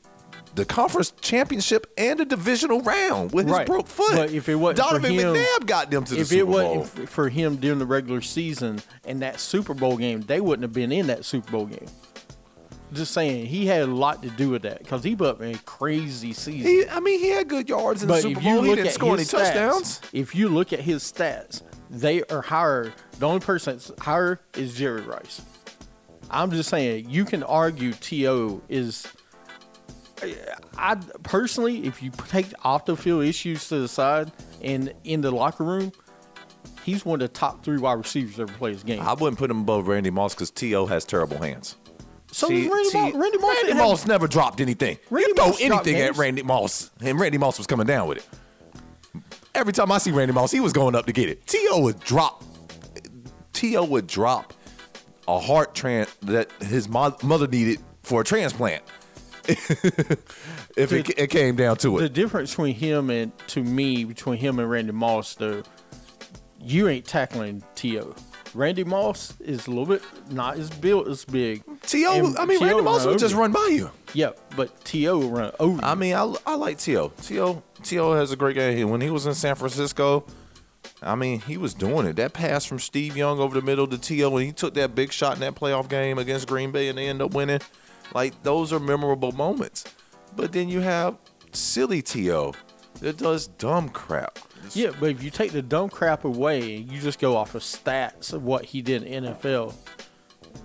the 0.54 0.64
conference 0.64 1.12
championship 1.20 1.92
and 1.99 2.20
the 2.20 2.25
divisional 2.25 2.80
round 2.82 3.32
with 3.32 3.49
his 3.49 3.66
broke 3.66 3.88
foot. 3.88 4.12
But 4.12 4.30
if 4.32 4.49
it 4.49 4.54
wasn't 4.54 4.87
for 4.87 4.99
Donovan 5.00 5.12
him- 5.12 5.34
McNabb 5.34 5.66
got 5.66 5.90
them 5.90 6.04
to 6.04 6.14
the 6.14 6.20
if 6.20 6.28
Super 6.28 6.40
it 6.40 6.46
wasn't 6.46 7.08
for 7.08 7.28
him 7.28 7.56
during 7.56 7.78
the 7.78 7.87
regular 7.87 8.20
season 8.20 8.80
and 9.04 9.23
that 9.23 9.40
Super 9.40 9.75
Bowl 9.75 9.96
game, 9.96 10.20
they 10.23 10.40
wouldn't 10.40 10.62
have 10.62 10.73
been 10.73 10.92
in 10.92 11.08
that 11.08 11.25
Super 11.25 11.50
Bowl 11.50 11.66
game. 11.66 11.87
Just 12.92 13.12
saying, 13.12 13.46
he 13.46 13.66
had 13.66 13.82
a 13.82 13.87
lot 13.92 14.23
to 14.23 14.30
do 14.30 14.50
with 14.50 14.62
that 14.62 14.78
because 14.78 15.02
he 15.02 15.16
put 15.16 15.28
up 15.28 15.40
a 15.42 15.54
crazy 15.64 16.32
season. 16.32 16.70
he, 16.70 16.88
I 16.88 17.00
mean, 17.00 17.18
he 17.18 17.30
had 17.30 17.49
good 17.49 17.68
yards 17.68 18.02
in 18.02 18.08
the 18.08 18.20
Super 18.20 18.40
Bowl. 18.40 18.62
He 18.62 18.75
didn't 18.76 18.92
score 18.92 19.14
any 19.14 19.25
stats, 19.25 19.30
touchdowns. 19.52 20.00
if 20.12 20.34
you 20.34 20.49
look 20.49 20.73
at 20.73 20.78
his 20.80 21.02
stats, 21.02 21.62
they 21.90 22.23
are 22.25 22.42
higher. 22.42 22.92
The 23.18 23.26
only 23.26 23.40
person 23.40 23.75
that's 23.75 23.90
higher 24.00 24.40
is 24.56 24.76
Jerry 24.76 25.00
Rice. 25.02 25.42
I'm 26.30 26.50
just 26.52 26.68
saying, 26.68 27.11
you 27.11 27.25
can 27.25 27.42
argue 27.42 27.92
T.O. 27.92 28.62
is. 28.68 29.06
I 30.78 30.94
personally, 31.23 31.87
if 31.87 32.02
you 32.02 32.11
take 32.28 32.47
off 32.64 32.85
the 32.85 32.97
field 32.97 33.25
issues 33.25 33.68
to 33.68 33.80
the 33.80 33.88
side 33.88 34.33
and 34.62 34.92
in 35.04 35.21
the 35.21 35.30
locker 35.30 35.64
room, 35.64 35.92
he's 36.83 37.04
one 37.04 37.21
of 37.21 37.28
the 37.33 37.37
top 37.38 37.64
three 37.64 37.78
wide 37.78 37.94
receivers 37.94 38.38
ever 38.38 38.52
played 38.52 38.75
his 38.75 38.85
game. 38.85 39.00
I 39.00 39.14
wouldn't 39.14 39.38
put 39.38 39.50
him 39.50 39.61
above 39.61 39.88
Randy 39.88 40.11
Moss 40.11 40.35
because 40.35 40.50
T.O. 40.50 40.87
has 40.87 41.04
terrible 41.04 41.38
hands. 41.38 41.76
so 42.30 42.49
T- 42.49 42.68
Randy, 42.68 42.90
T- 42.90 42.99
Moss. 42.99 43.14
Randy 43.14 43.38
Moss, 43.38 43.56
Randy 43.62 43.75
Moss 43.75 44.06
never 44.06 44.26
dropped 44.26 44.61
anything. 44.61 44.99
Randy 45.11 45.28
you 45.28 45.35
throw 45.35 45.47
Moss 45.49 45.61
anything 45.61 45.97
at. 45.97 46.16
Randy 46.16 46.42
Moss, 46.42 46.90
and 47.00 47.18
Randy 47.18 47.38
Moss 47.38 47.59
was 47.59 47.66
coming 47.66 47.87
down 47.87 48.09
with 48.09 48.18
it. 48.18 48.28
Every 49.54 49.73
time 49.73 49.92
I 49.92 49.99
see 49.99 50.11
Randy 50.11 50.33
Moss, 50.33 50.50
he 50.50 50.61
was 50.61 50.73
going 50.73 50.94
up 50.94 51.06
to 51.06 51.12
get 51.12 51.28
it. 51.28 51.47
T.O. 51.47 51.80
would 51.80 52.00
drop. 52.00 52.42
T.O. 53.52 53.85
would 53.85 54.06
drop 54.06 54.52
a 55.28 55.38
heart 55.38 55.75
tran 55.75 56.09
that 56.23 56.50
his 56.61 56.88
mo- 56.88 57.16
mother 57.23 57.47
needed 57.47 57.78
for 58.02 58.21
a 58.21 58.25
transplant. 58.25 58.83
if 60.76 60.92
it, 60.92 61.18
it 61.18 61.30
came 61.30 61.56
down 61.56 61.76
to 61.78 61.98
it. 61.98 62.00
the 62.00 62.08
difference 62.08 62.50
between 62.50 62.74
him 62.74 63.10
and 63.10 63.36
to 63.48 63.62
me 63.62 64.04
between 64.04 64.38
him 64.38 64.58
and 64.58 64.70
Randy 64.70 64.92
Moss 64.92 65.34
though, 65.34 65.62
you 66.60 66.88
ain't 66.88 67.04
tackling 67.04 67.62
T.O. 67.74 68.14
Randy 68.54 68.84
Moss 68.84 69.38
is 69.40 69.66
a 69.66 69.70
little 69.70 69.86
bit 69.86 70.02
not 70.30 70.56
as 70.56 70.70
built 70.70 71.08
as 71.08 71.24
big. 71.24 71.62
T.O. 71.82 72.34
I 72.38 72.46
mean. 72.46 72.62
Randy 72.62 72.82
Moss 72.82 73.04
would 73.04 73.18
just 73.18 73.34
run 73.34 73.52
by 73.52 73.68
you. 73.72 73.90
Yeah, 74.12 74.30
but 74.56 74.84
T.O. 74.84 75.28
run 75.28 75.52
over. 75.58 75.84
I 75.84 75.94
mean, 75.94 76.14
I, 76.14 76.32
I 76.46 76.54
like 76.54 76.78
T.O. 76.78 77.08
T.O. 77.20 77.62
T.O. 77.82 78.12
has 78.14 78.30
a 78.30 78.36
great 78.36 78.54
game. 78.54 78.90
When 78.90 79.00
he 79.00 79.10
was 79.10 79.26
in 79.26 79.34
San 79.34 79.56
Francisco, 79.56 80.24
I 81.02 81.16
mean, 81.16 81.40
he 81.40 81.56
was 81.56 81.74
doing 81.74 82.06
it. 82.06 82.16
That 82.16 82.32
pass 82.32 82.64
from 82.64 82.78
Steve 82.78 83.16
Young 83.16 83.40
over 83.40 83.58
the 83.58 83.66
middle 83.66 83.86
to 83.88 83.98
T.O. 83.98 84.36
and 84.36 84.46
he 84.46 84.52
took 84.52 84.74
that 84.74 84.94
big 84.94 85.12
shot 85.12 85.34
in 85.34 85.40
that 85.40 85.56
playoff 85.56 85.88
game 85.88 86.18
against 86.18 86.46
Green 86.46 86.70
Bay 86.70 86.88
and 86.88 86.96
they 86.96 87.08
end 87.08 87.20
up 87.20 87.34
winning. 87.34 87.60
Like, 88.14 88.40
those 88.42 88.73
are 88.73 88.80
memorable 88.80 89.33
moments. 89.33 89.85
But 90.37 90.52
then 90.52 90.68
you 90.68 90.80
have 90.80 91.16
silly 91.52 92.02
T.O. 92.02 92.54
that 93.00 93.18
does 93.18 93.49
dumb 93.49 93.88
crap. 93.88 94.38
Yeah, 94.73 94.92
but 94.99 95.11
if 95.11 95.23
you 95.23 95.30
take 95.30 95.52
the 95.52 95.62
dumb 95.62 95.90
crap 95.90 96.25
away, 96.25 96.76
you 96.76 97.00
just 97.00 97.18
go 97.18 97.37
off 97.37 97.54
of 97.54 97.62
stats 97.62 98.33
of 98.33 98.44
what 98.44 98.64
he 98.64 98.80
did 98.80 99.02
in 99.02 99.25
NFL. 99.25 99.75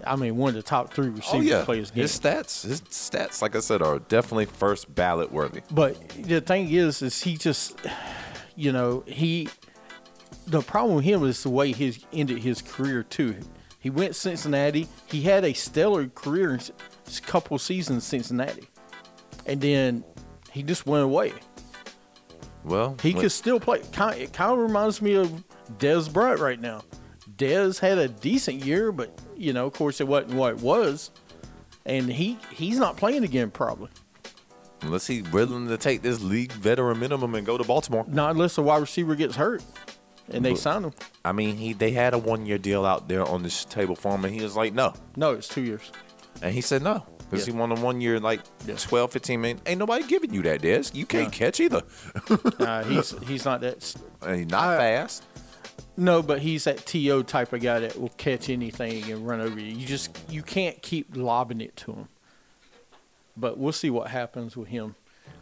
I 0.06 0.16
mean, 0.16 0.38
one 0.38 0.50
of 0.50 0.56
the 0.56 0.62
top 0.62 0.94
three 0.94 1.10
receivers 1.10 1.34
oh, 1.34 1.42
yeah. 1.42 1.66
players 1.66 1.92
game. 1.92 2.04
His 2.04 2.18
stats, 2.18 2.66
his 2.66 2.82
stats, 2.82 3.42
like 3.42 3.56
I 3.56 3.60
said, 3.60 3.82
are 3.82 4.00
definitely 4.00 4.46
first 4.46 4.94
ballot 4.94 5.32
worthy. 5.32 5.62
But 5.72 6.10
the 6.10 6.42
thing 6.42 6.70
is, 6.72 7.02
is 7.02 7.22
he 7.22 7.38
just, 7.38 7.80
you 8.56 8.72
know, 8.72 9.04
he. 9.08 9.50
The 10.48 10.62
problem 10.62 10.96
with 10.96 11.06
him 11.06 11.24
is 11.26 11.44
the 11.44 11.50
way 11.50 11.72
he 11.72 11.96
ended 12.14 12.40
his 12.40 12.62
career 12.62 13.04
too. 13.04 13.36
He 13.80 13.90
went 13.90 14.16
Cincinnati. 14.16 14.88
He 15.08 15.22
had 15.22 15.46
a 15.46 15.54
stellar 15.54 16.08
career 16.08 16.60
couple 17.20 17.58
seasons 17.58 17.96
in 17.98 18.02
Cincinnati, 18.02 18.68
and 19.46 19.60
then 19.62 20.04
he 20.52 20.62
just 20.64 20.86
went 20.86 21.04
away. 21.06 21.34
Well, 22.64 22.98
He 23.02 23.14
when- 23.14 23.22
could 23.24 23.32
still 23.32 23.60
play. 23.60 23.82
Kind, 23.92 24.20
it 24.22 24.34
kind 24.34 24.52
of 24.52 24.60
reminds 24.60 25.02
me 25.02 25.16
of 25.16 25.44
Dez 25.78 26.12
Bryant 26.12 26.40
right 26.40 26.60
now. 26.60 26.82
Dez 27.38 27.80
had 27.80 27.98
a 27.98 28.08
decent 28.10 28.66
year, 28.66 28.92
but 28.92 29.12
you 29.38 29.54
know, 29.54 29.66
of 29.66 29.74
course, 29.74 30.02
it 30.02 30.08
wasn't 30.08 30.34
what 30.34 30.56
it 30.56 30.60
was, 30.62 31.10
and 31.86 32.10
he 32.12 32.38
he's 32.52 32.78
not 32.78 32.98
playing 32.98 33.24
again 33.24 33.50
probably. 33.52 33.90
unless 34.82 35.08
he's 35.08 35.30
willing 35.34 35.68
to 35.68 35.78
take 35.78 36.02
this 36.02 36.22
league 36.22 36.54
veteran 36.54 36.98
minimum 37.00 37.36
and 37.36 37.46
go 37.46 37.58
to 37.58 37.64
Baltimore. 37.66 38.06
Not 38.08 38.32
unless 38.32 38.56
the 38.56 38.62
wide 38.62 38.78
receiver 38.80 39.14
gets 39.16 39.36
hurt, 39.36 39.62
and 40.30 40.44
they 40.46 40.52
But- 40.52 40.60
sign 40.60 40.84
him. 40.86 40.94
I 41.26 41.32
mean, 41.34 41.58
he 41.58 41.74
they 41.74 41.92
had 41.92 42.14
a 42.14 42.18
one 42.18 42.46
year 42.46 42.58
deal 42.58 42.86
out 42.86 43.08
there 43.10 43.26
on 43.26 43.44
this 43.44 43.66
table 43.66 43.96
for 43.96 44.16
him, 44.16 44.24
and 44.26 44.34
he 44.34 44.42
was 44.42 44.56
like, 44.56 44.74
no. 44.74 44.94
No, 45.18 45.32
it's 45.34 45.48
two 45.50 45.62
years. 45.64 45.92
And 46.42 46.54
he 46.54 46.62
said 46.62 46.82
no. 46.82 47.06
Because 47.30 47.48
Yeah. 47.48 47.54
he 47.54 47.60
won 47.60 47.72
a 47.72 47.76
one 47.76 48.02
year, 48.02 48.20
like 48.20 48.42
Yeah. 48.66 48.76
12, 48.78 49.12
15 49.12 49.42
million. 49.42 49.62
Ain't 49.68 49.80
nobody 49.80 50.04
giving 50.06 50.34
you 50.34 50.42
that, 50.44 50.62
Dez. 50.62 50.96
You 50.96 51.06
can't 51.06 51.32
No. 51.32 51.38
catch 51.38 51.60
either. 51.60 51.84
Uh, 52.60 52.84
he's 52.84 53.14
he's 53.28 53.46
not 53.46 53.62
that. 53.62 53.96
And 54.22 54.36
he's 54.38 54.48
not 54.48 54.64
I- 54.64 54.78
fast. 54.78 55.24
No, 55.98 56.22
but 56.22 56.40
he's 56.40 56.64
that 56.64 56.86
to 56.86 57.24
type 57.24 57.52
of 57.52 57.62
guy 57.62 57.80
that 57.82 58.00
will 58.00 58.12
catch 58.18 58.50
anything 58.50 59.12
and 59.12 59.28
run 59.28 59.42
over 59.42 59.60
you. 59.60 59.76
You 59.76 59.86
just 59.86 60.18
you 60.30 60.42
can't 60.44 60.82
keep 60.82 61.16
lobbing 61.16 61.60
it 61.62 61.76
to 61.78 61.92
him. 61.92 62.08
But 63.36 63.58
we'll 63.58 63.74
see 63.74 63.90
what 63.90 64.08
happens 64.10 64.56
with 64.56 64.70
him. 64.70 64.96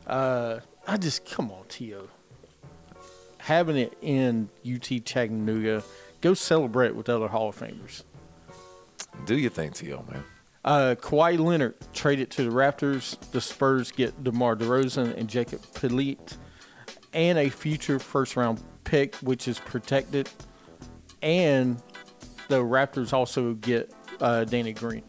Uh, 0.08 0.60
I 0.88 0.98
just 0.98 1.26
come 1.30 1.52
on, 1.52 1.66
to 1.70 2.10
having 3.40 3.78
it 3.78 3.98
in 4.02 4.50
UT 4.66 5.00
Chattanooga. 5.06 5.84
Go 6.22 6.34
celebrate 6.34 6.96
with 6.96 7.08
other 7.10 7.28
Hall 7.28 7.50
of 7.50 7.60
Famers. 7.60 8.04
Do 9.26 9.38
your 9.38 9.52
thing, 9.52 9.72
T.O., 9.72 10.04
man. 10.12 10.24
Uh, 10.66 10.96
Kawhi 11.00 11.40
Leonard 11.40 11.76
traded 11.94 12.30
to 12.32 12.44
the 12.44 12.50
Raptors. 12.50 13.18
The 13.32 13.40
Spurs 13.42 13.92
get 13.92 14.24
DeMar 14.24 14.56
DeRozan 14.56 15.16
and 15.18 15.30
Jakob 15.30 15.62
Poeltl 15.74 16.36
and 17.14 17.38
a 17.38 17.50
future 17.50 18.00
first 18.00 18.36
round 18.36 18.62
pick, 18.84 19.16
which 19.18 19.48
is 19.48 19.60
protected. 19.60 20.30
And 21.22 21.82
the 22.50 22.60
Raptors 22.62 23.14
also 23.14 23.54
get 23.56 23.94
uh, 24.20 24.44
Danny 24.44 24.74
Green. 24.74 25.04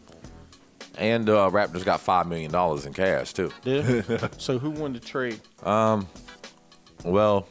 And 0.97 1.29
uh, 1.29 1.49
Raptors 1.51 1.85
got 1.85 1.99
$5 2.01 2.27
million 2.27 2.53
in 2.85 2.93
cash, 2.93 3.33
too. 3.33 3.51
Did- 3.63 4.05
so 4.41 4.59
who 4.59 4.69
won 4.71 4.93
the 4.93 4.99
trade? 4.99 5.39
Um, 5.63 6.07
Well, 7.05 7.47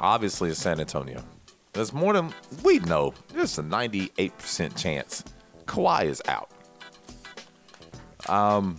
obviously, 0.00 0.50
it's 0.50 0.60
San 0.60 0.78
Antonio. 0.80 1.22
There's 1.72 1.92
more 1.94 2.12
than 2.12 2.34
we 2.62 2.80
know. 2.80 3.14
There's 3.32 3.56
a 3.58 3.62
98% 3.62 4.76
chance 4.76 5.24
Kawhi 5.64 6.04
is 6.04 6.20
out. 6.28 6.50
Um, 8.28 8.78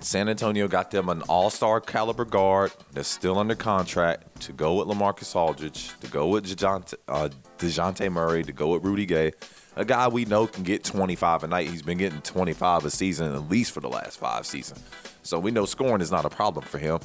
San 0.00 0.28
Antonio 0.28 0.68
got 0.68 0.90
them 0.90 1.08
an 1.08 1.22
all-star 1.22 1.80
caliber 1.80 2.24
guard 2.24 2.72
that's 2.92 3.08
still 3.08 3.38
under 3.38 3.54
contract 3.54 4.40
to 4.42 4.52
go 4.52 4.76
with 4.76 4.88
LaMarcus 4.88 5.34
Aldridge, 5.34 5.90
to 6.00 6.06
go 6.08 6.28
with 6.28 6.46
Dejounte, 6.46 6.94
uh, 7.08 7.28
Dejounte 7.58 8.10
Murray, 8.10 8.44
to 8.44 8.52
go 8.52 8.68
with 8.68 8.84
Rudy 8.84 9.06
Gay, 9.06 9.32
a 9.76 9.84
guy 9.84 10.08
we 10.08 10.24
know 10.24 10.46
can 10.46 10.64
get 10.64 10.82
25 10.84 11.44
a 11.44 11.46
night. 11.46 11.68
He's 11.68 11.82
been 11.82 11.98
getting 11.98 12.20
25 12.20 12.84
a 12.84 12.90
season 12.90 13.32
at 13.32 13.48
least 13.48 13.72
for 13.72 13.80
the 13.80 13.88
last 13.88 14.18
five 14.18 14.44
seasons. 14.44 14.82
So 15.22 15.38
we 15.38 15.50
know 15.50 15.64
scoring 15.64 16.00
is 16.00 16.10
not 16.10 16.24
a 16.24 16.30
problem 16.30 16.64
for 16.64 16.78
him. 16.78 16.98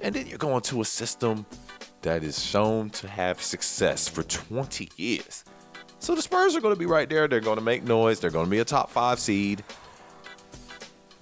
And 0.00 0.14
then 0.14 0.26
you're 0.26 0.38
going 0.38 0.60
to 0.62 0.82
a 0.82 0.84
system 0.84 1.46
that 2.02 2.22
is 2.22 2.44
shown 2.44 2.90
to 2.90 3.08
have 3.08 3.40
success 3.40 4.06
for 4.06 4.22
20 4.22 4.90
years. 4.96 5.44
So 5.98 6.14
the 6.14 6.20
Spurs 6.20 6.54
are 6.54 6.60
going 6.60 6.74
to 6.74 6.78
be 6.78 6.84
right 6.84 7.08
there. 7.08 7.26
They're 7.26 7.40
going 7.40 7.56
to 7.56 7.64
make 7.64 7.84
noise. 7.84 8.20
They're 8.20 8.30
going 8.30 8.44
to 8.44 8.50
be 8.50 8.58
a 8.58 8.64
top 8.64 8.90
five 8.90 9.18
seed. 9.18 9.64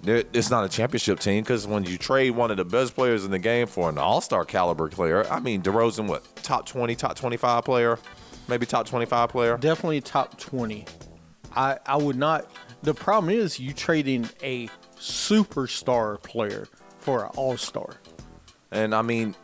It's 0.05 0.49
not 0.49 0.65
a 0.65 0.69
championship 0.69 1.19
team 1.19 1.43
because 1.43 1.65
when 1.65 1.85
you 1.85 1.97
trade 1.97 2.31
one 2.31 2.51
of 2.51 2.57
the 2.57 2.65
best 2.65 2.93
players 2.93 3.23
in 3.23 3.31
the 3.31 3.39
game 3.39 3.67
for 3.67 3.89
an 3.89 3.97
all 3.97 4.19
star 4.19 4.43
caliber 4.43 4.89
player, 4.89 5.25
I 5.31 5.39
mean, 5.39 5.61
DeRozan, 5.61 6.07
what, 6.07 6.23
top 6.37 6.65
20, 6.65 6.95
top 6.95 7.15
25 7.15 7.63
player? 7.63 7.99
Maybe 8.49 8.65
top 8.65 8.85
25 8.85 9.29
player? 9.29 9.57
Definitely 9.57 10.01
top 10.01 10.37
20. 10.37 10.85
I, 11.55 11.77
I 11.85 11.95
would 11.95 12.17
not. 12.17 12.51
The 12.81 12.93
problem 12.93 13.33
is 13.33 13.59
you 13.59 13.73
trading 13.73 14.27
a 14.41 14.67
superstar 14.97 16.21
player 16.21 16.67
for 16.99 17.25
an 17.25 17.31
all 17.35 17.55
star. 17.55 17.95
And 18.71 18.93
I 18.93 19.03
mean, 19.03 19.35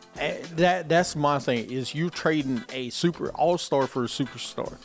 that 0.56 0.90
that's 0.90 1.16
my 1.16 1.40
thing 1.40 1.70
is 1.70 1.94
you 1.94 2.10
trading 2.10 2.64
a 2.74 2.90
super 2.90 3.30
all 3.30 3.58
star 3.58 3.86
for 3.88 4.04
a 4.04 4.08
superstar, 4.08 4.76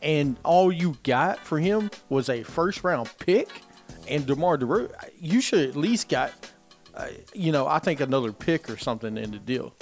and 0.00 0.36
all 0.44 0.72
you 0.72 0.96
got 1.04 1.38
for 1.38 1.58
him 1.58 1.90
was 2.08 2.28
a 2.28 2.42
first 2.42 2.82
round 2.82 3.10
pick 3.18 3.48
and 4.08 4.26
DeMar 4.26 4.58
DeRozan. 4.58 4.92
You 5.18 5.40
should 5.40 5.68
at 5.70 5.76
least 5.76 6.08
got, 6.08 6.32
uh, 6.94 7.08
you 7.34 7.52
know, 7.52 7.66
I 7.66 7.78
think 7.78 8.00
another 8.00 8.32
pick 8.32 8.68
or 8.70 8.76
something 8.76 9.16
in 9.16 9.30
the 9.30 9.38
deal. 9.38 9.74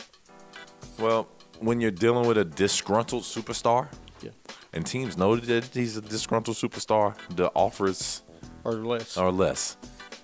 well, 0.98 1.28
when 1.60 1.80
you're 1.80 1.90
dealing 1.90 2.26
with 2.26 2.38
a 2.38 2.44
disgruntled 2.44 3.22
superstar, 3.24 3.88
Yeah, 4.22 4.30
and 4.72 4.86
teams 4.86 5.16
know 5.16 5.36
that 5.36 5.64
he's 5.74 5.96
a 5.96 6.00
disgruntled 6.00 6.56
superstar, 6.56 7.14
the 7.36 7.50
offers 7.54 8.22
are 8.64 8.72
less. 8.72 9.16
or 9.16 9.30
less. 9.32 9.76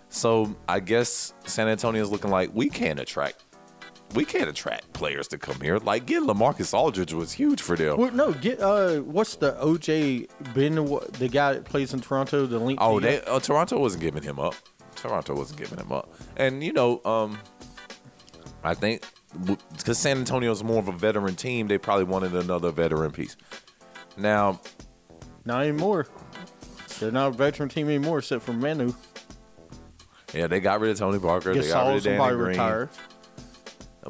So 0.09 0.55
I 0.69 0.81
guess 0.81 1.35
San 1.45 1.69
Antonio 1.69 2.03
is 2.03 2.11
looking 2.11 2.31
like 2.31 2.51
we 2.55 2.69
can't 2.71 2.99
attract, 3.01 3.45
we 4.15 4.25
can't 4.25 4.49
attract 4.49 4.93
players 4.93 5.29
to 5.29 5.39
come 5.39 5.61
here. 5.61 5.79
Like 5.79 6.07
getting 6.07 6.29
LaMarcus 6.29 6.73
Aldridge 6.73 7.13
was 7.13 7.33
huge 7.33 7.61
for 7.61 7.77
them. 7.77 7.99
Well, 7.99 8.13
no, 8.13 8.33
get 8.33 8.61
uh, 8.61 8.99
what's 8.99 9.37
the 9.37 9.53
OJ 9.53 10.29
Ben, 10.55 10.75
the 11.19 11.29
guy 11.29 11.55
that 11.55 11.65
plays 11.65 11.93
in 11.93 12.01
Toronto, 12.01 12.47
the 12.47 12.59
link. 12.59 12.79
Oh, 12.81 13.01
they 13.01 13.21
uh, 13.23 13.41
Toronto 13.41 13.79
wasn't 13.79 14.03
giving 14.03 14.23
him 14.23 14.39
up. 14.39 14.55
Toronto 14.95 15.35
wasn't 15.35 15.61
giving 15.61 15.79
him 15.79 15.93
up, 15.93 16.13
and 16.37 16.65
you 16.65 16.73
know, 16.73 17.03
um, 17.05 17.39
I 18.65 18.75
think 18.75 19.03
because 19.77 19.99
San 19.99 20.19
Antonio 20.19 20.51
is 20.51 20.65
more 20.65 20.79
of 20.79 20.89
a 20.89 20.93
veteran 20.93 21.37
team, 21.37 21.69
they 21.69 21.79
probably 21.79 22.05
wanted 22.05 22.35
another 22.35 22.71
veteran 22.71 23.11
piece. 23.11 23.37
Now, 24.17 24.61
not 25.45 25.63
anymore. 25.63 26.07
They're 26.99 27.11
not 27.13 27.29
a 27.29 27.31
veteran 27.33 27.69
team 27.69 27.89
anymore, 27.89 28.19
except 28.19 28.45
for 28.45 28.55
Manu. 28.55 28.95
yeah, 30.33 30.47
they 30.47 30.61
got 30.61 30.81
rid 30.81 30.93
of 30.93 30.99
Tony 30.99 31.19
Parker, 31.19 31.55
they 31.55 31.69
got 31.69 31.89
rid 31.89 31.97
of 31.99 32.03
Danny 32.05 32.35
Green. 32.35 32.89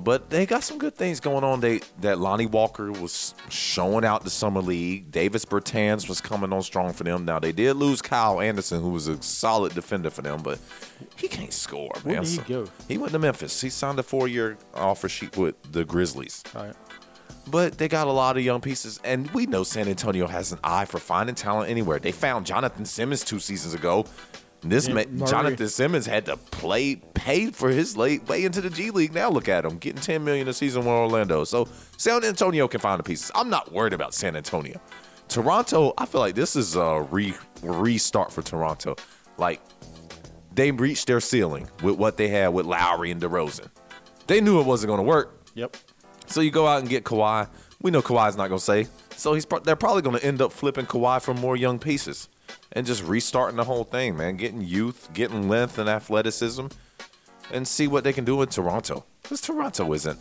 But 0.01 0.31
they 0.31 0.47
got 0.47 0.63
some 0.63 0.79
good 0.79 0.95
things 0.95 1.21
going 1.21 1.43
on. 1.45 1.61
They 1.61 1.81
that 2.01 2.19
Lonnie 2.19 2.47
Walker 2.47 2.93
was 2.93 3.35
showing 3.49 4.05
out 4.05 4.25
the 4.25 4.31
summer 4.31 4.61
league. 4.61 5.11
Davis 5.11 5.45
Bertans 5.45 6.09
was 6.09 6.21
coming 6.21 6.53
on 6.53 6.63
strong 6.63 6.93
for 6.93 7.05
them. 7.05 7.25
Now 7.25 7.39
they 7.39 7.53
did 7.53 7.75
lose 7.75 8.03
Kyle 8.03 8.41
Anderson, 8.41 8.81
who 8.83 8.91
was 8.91 9.09
a 9.09 9.21
solid 9.23 9.75
defender 9.75 10.11
for 10.11 10.23
them, 10.23 10.43
but 10.43 10.59
he 11.17 11.29
can't 11.29 11.53
score. 11.53 11.93
Where 12.03 12.15
man. 12.17 12.25
did 12.25 12.31
he 12.31 12.37
So- 12.37 12.43
go? 12.43 12.71
He 12.89 12.99
went 12.99 13.13
to 13.13 13.19
Memphis. 13.19 13.61
He 13.61 13.71
signed 13.71 13.99
a 13.99 14.03
four-year 14.03 14.59
offer 14.75 15.09
sheet 15.09 15.37
with 15.37 15.55
the 15.73 15.85
Grizzlies. 15.85 16.43
All 16.55 16.65
right. 16.67 16.75
but 17.49 17.79
they 17.79 17.87
got 17.87 18.09
a 18.09 18.13
lot 18.13 18.37
of 18.37 18.43
young 18.45 18.61
pieces, 18.61 18.99
and 19.05 19.31
we 19.31 19.47
know 19.47 19.63
San 19.63 19.87
Antonio 19.89 20.27
has 20.27 20.51
an 20.53 20.59
eye 20.65 20.85
for 20.85 20.99
finding 20.99 21.37
talent 21.37 21.71
anywhere. 21.71 21.99
They 22.01 22.11
found 22.11 22.45
Jonathan 22.45 22.85
Simmons 22.85 23.23
two 23.25 23.39
seasons 23.39 23.73
ago. 23.73 24.05
This 24.69 24.89
Yeah, 24.89 24.95
ma- 24.95 25.27
Jonathan 25.27 25.69
Simmons 25.69 26.07
had 26.07 26.27
to 26.27 26.37
play, 26.37 26.97
pay 26.97 27.51
for 27.51 27.69
his 27.71 27.97
late 27.97 28.27
way 28.29 28.45
into 28.45 28.61
the 28.61 28.71
G 28.71 28.91
League. 28.91 29.15
Now 29.15 29.31
look 29.31 29.49
at 29.49 29.65
him 29.65 29.79
getting 29.79 30.01
ten 30.01 30.25
million 30.25 30.49
a 30.49 30.53
season 30.53 30.81
with 30.81 30.89
Orlando. 30.89 31.45
So 31.45 31.69
San 31.97 32.25
Antonio 32.25 32.69
can 32.69 32.81
find 32.81 32.99
the 32.99 33.03
pieces. 33.05 33.31
I'm 33.35 33.51
not 33.51 33.73
worried 33.73 33.93
about 33.93 34.15
San 34.15 34.37
Antonio. 34.37 34.81
Toronto, 35.29 35.93
I 35.99 36.07
feel 36.07 36.21
like 36.21 36.35
this 36.35 36.57
is 36.57 36.77
a 36.77 37.07
re 37.11 37.35
restart 37.63 38.33
for 38.33 38.43
Toronto. 38.43 38.97
Like 39.39 39.61
they 40.55 40.71
reached 40.71 41.07
their 41.07 41.21
ceiling 41.21 41.69
with 41.83 41.97
what 41.97 42.17
they 42.17 42.29
had 42.29 42.49
with 42.49 42.67
Lowry 42.67 43.11
and 43.11 43.21
DeRozan. 43.21 43.69
They 44.27 44.41
knew 44.41 44.61
it 44.61 44.67
wasn't 44.67 44.89
going 44.89 44.99
to 44.99 45.05
work. 45.05 45.47
Yep. 45.55 45.77
So 46.27 46.41
you 46.41 46.51
go 46.51 46.67
out 46.67 46.81
and 46.81 46.89
get 46.89 47.05
Kawhi. 47.05 47.49
We 47.83 47.91
know 47.91 48.03
Kawhi's 48.03 48.37
not 48.37 48.49
going 48.49 48.59
to 48.59 48.65
say. 48.65 48.89
So 49.17 49.35
he's 49.35 49.47
pro- 49.47 49.61
they're 49.61 49.77
probably 49.77 50.03
going 50.03 50.19
to 50.19 50.25
end 50.25 50.41
up 50.41 50.53
flipping 50.53 50.87
Kawhi 50.87 51.21
for 51.23 51.35
more 51.35 51.57
young 51.57 51.79
pieces 51.79 52.29
and 52.77 52.87
just 52.87 53.03
restarting 53.03 53.57
the 53.57 53.65
whole 53.65 53.83
thing, 53.85 54.17
man. 54.17 54.37
Getting 54.37 54.61
youth, 54.61 55.09
getting 55.13 55.49
length 55.49 55.79
and 55.79 55.89
athleticism, 55.89 56.67
and 57.53 57.67
see 57.67 57.89
what 57.89 58.05
they 58.05 58.13
can 58.13 58.25
do 58.25 58.41
in 58.43 58.49
Toronto. 58.49 59.05
Because 59.23 59.41
Toronto 59.41 59.93
isn't 59.95 60.21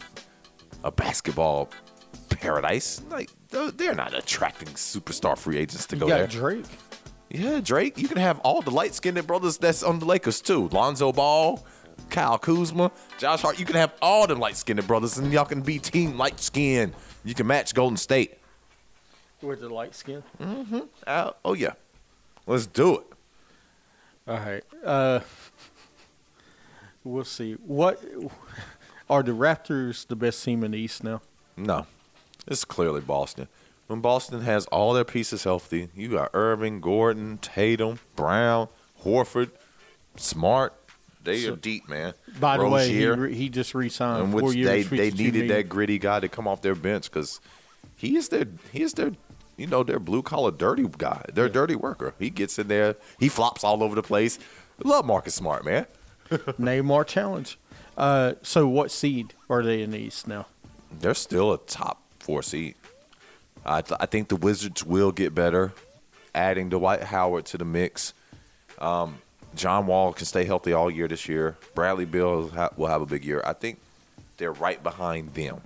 a 0.83 0.89
basketball 0.91 1.69
paradise. 2.29 3.01
Like 3.09 3.29
they're- 3.49 3.71
they're 3.71 3.95
not 3.95 4.13
attracting 4.13 4.69
superstar 4.69 5.37
free 5.37 5.57
agents 5.57 5.85
to 5.87 5.95
You 5.95 5.99
go 6.01 6.07
got 6.07 6.17
there. 6.17 6.27
Drake. 6.27 6.65
Yeah, 7.29 7.59
Drake. 7.59 7.97
You 7.97 8.07
can 8.07 8.17
have 8.17 8.39
all 8.39 8.61
the 8.61 8.71
light 8.71 8.93
skinned 8.93 9.25
brothers 9.27 9.57
that's 9.57 9.83
on 9.83 9.99
the 9.99 10.05
Lakers 10.05 10.41
too. 10.41 10.69
Lonzo 10.69 11.11
Ball, 11.11 11.65
Kyle 12.09 12.37
Kuzma, 12.37 12.91
Josh 13.17 13.41
Hart. 13.41 13.59
You 13.59 13.65
can 13.65 13.75
have 13.75 13.93
all 14.01 14.27
them 14.27 14.39
light 14.39 14.55
skinned 14.57 14.85
brothers 14.87 15.17
and 15.17 15.33
y'all 15.33 15.43
can 15.45 15.61
be 15.61 15.79
team 15.79 16.17
light 16.17 16.39
skinned. 16.39 16.93
You 17.23 17.33
can 17.33 17.47
match 17.47 17.73
Golden 17.73 17.97
State. 17.97 18.37
With 19.41 19.59
the 19.59 19.69
light 19.69 19.93
skin. 19.95 20.23
Uh, 21.05 21.31
oh 21.43 21.53
yeah. 21.53 21.73
Let's 22.47 22.65
do 22.67 22.95
it. 22.99 23.05
All 24.27 24.37
right. 24.37 24.63
Uh, 24.83 25.19
we'll 27.03 27.23
see. 27.23 27.53
What 27.53 28.03
are 29.09 29.23
the 29.23 29.31
Raptors 29.31 30.07
the 30.07 30.15
best 30.15 30.43
team 30.43 30.63
in 30.63 30.71
the 30.71 30.77
East 30.77 31.03
now? 31.03 31.21
No. 31.57 31.87
It's 32.47 32.65
clearly 32.65 33.01
Boston. 33.01 33.47
When 33.87 34.01
Boston 34.01 34.41
has 34.41 34.65
all 34.67 34.93
their 34.93 35.03
pieces 35.03 35.43
healthy, 35.43 35.89
you 35.95 36.09
got 36.09 36.31
Irving, 36.33 36.81
Gordon, 36.81 37.37
Tatum, 37.37 37.99
Brown, 38.15 38.67
Horford, 39.03 39.51
Smart. 40.15 40.73
They 41.23 41.41
So- 41.41 41.53
are 41.53 41.55
deep, 41.55 41.87
man. 41.89 42.13
By 42.39 42.57
the 42.57 42.67
way, 42.67 42.89
he, 42.91 43.33
he 43.35 43.49
just 43.49 43.73
re-signed 43.73 44.25
in 44.25 44.31
four 44.31 44.41
which 44.49 44.55
years. 44.57 44.89
they, 44.89 44.97
they 44.97 45.11
needed 45.11 45.33
million. 45.33 45.47
that 45.49 45.69
gritty 45.69 45.97
guy 45.99 46.19
to 46.19 46.27
come 46.27 46.47
off 46.47 46.61
their 46.61 46.75
bench 46.75 47.09
because 47.09 47.39
he 47.95 48.15
is 48.17 48.29
their 48.29 48.45
he 48.71 48.81
is 48.83 48.93
their 48.93 49.11
you 49.57 49.67
know 49.67 49.83
their 49.83 49.99
blue 49.99 50.21
collar 50.21 50.51
dirty 50.51 50.87
guy, 50.97 51.23
their 51.33 51.49
dirty 51.49 51.75
worker. 51.75 52.13
He 52.19 52.29
gets 52.29 52.59
in 52.59 52.67
there, 52.67 52.95
he 53.19 53.29
flops 53.29 53.63
all 53.63 53.83
over 53.83 53.95
the 53.95 54.03
place. 54.03 54.39
Love 54.83 55.05
Marcus 55.05 55.35
Smart, 55.35 55.63
man. 55.65 55.85
Neymar 56.29 57.05
challenge. 57.07 57.57
Uh, 57.97 58.33
so 58.41 58.67
what 58.67 58.91
seed 58.91 59.33
are 59.49 59.63
they 59.63 59.81
in 59.81 59.91
the 59.91 59.97
East 59.99 60.27
now? 60.27 60.47
They're 60.99 61.13
still 61.13 61.53
a 61.53 61.57
top 61.59 62.01
four 62.19 62.43
seed. 62.43 62.75
I 63.65 63.81
th- 63.81 63.97
I 63.99 64.05
think 64.05 64.27
the 64.27 64.35
Wizards 64.35 64.83
will 64.83 65.11
get 65.11 65.33
better, 65.33 65.73
adding 66.33 66.69
Dwight 66.69 67.03
Howard 67.03 67.45
to 67.47 67.57
the 67.57 67.65
mix. 67.65 68.13
Um, 68.79 69.19
John 69.55 69.87
Wall 69.87 70.11
can 70.13 70.25
stay 70.25 70.43
healthy 70.43 70.73
all 70.73 70.91
year 70.91 71.07
this 71.07 71.29
year. 71.29 71.57
Bradley 71.73 72.05
Beal 72.05 72.49
ha- 72.49 72.69
will 72.75 72.87
have 72.87 73.01
a 73.01 73.05
big 73.05 73.23
year. 73.23 73.41
I 73.45 73.53
think 73.53 73.79
they're 74.37 74.51
right 74.51 74.81
behind 74.83 75.33
them. 75.33 75.61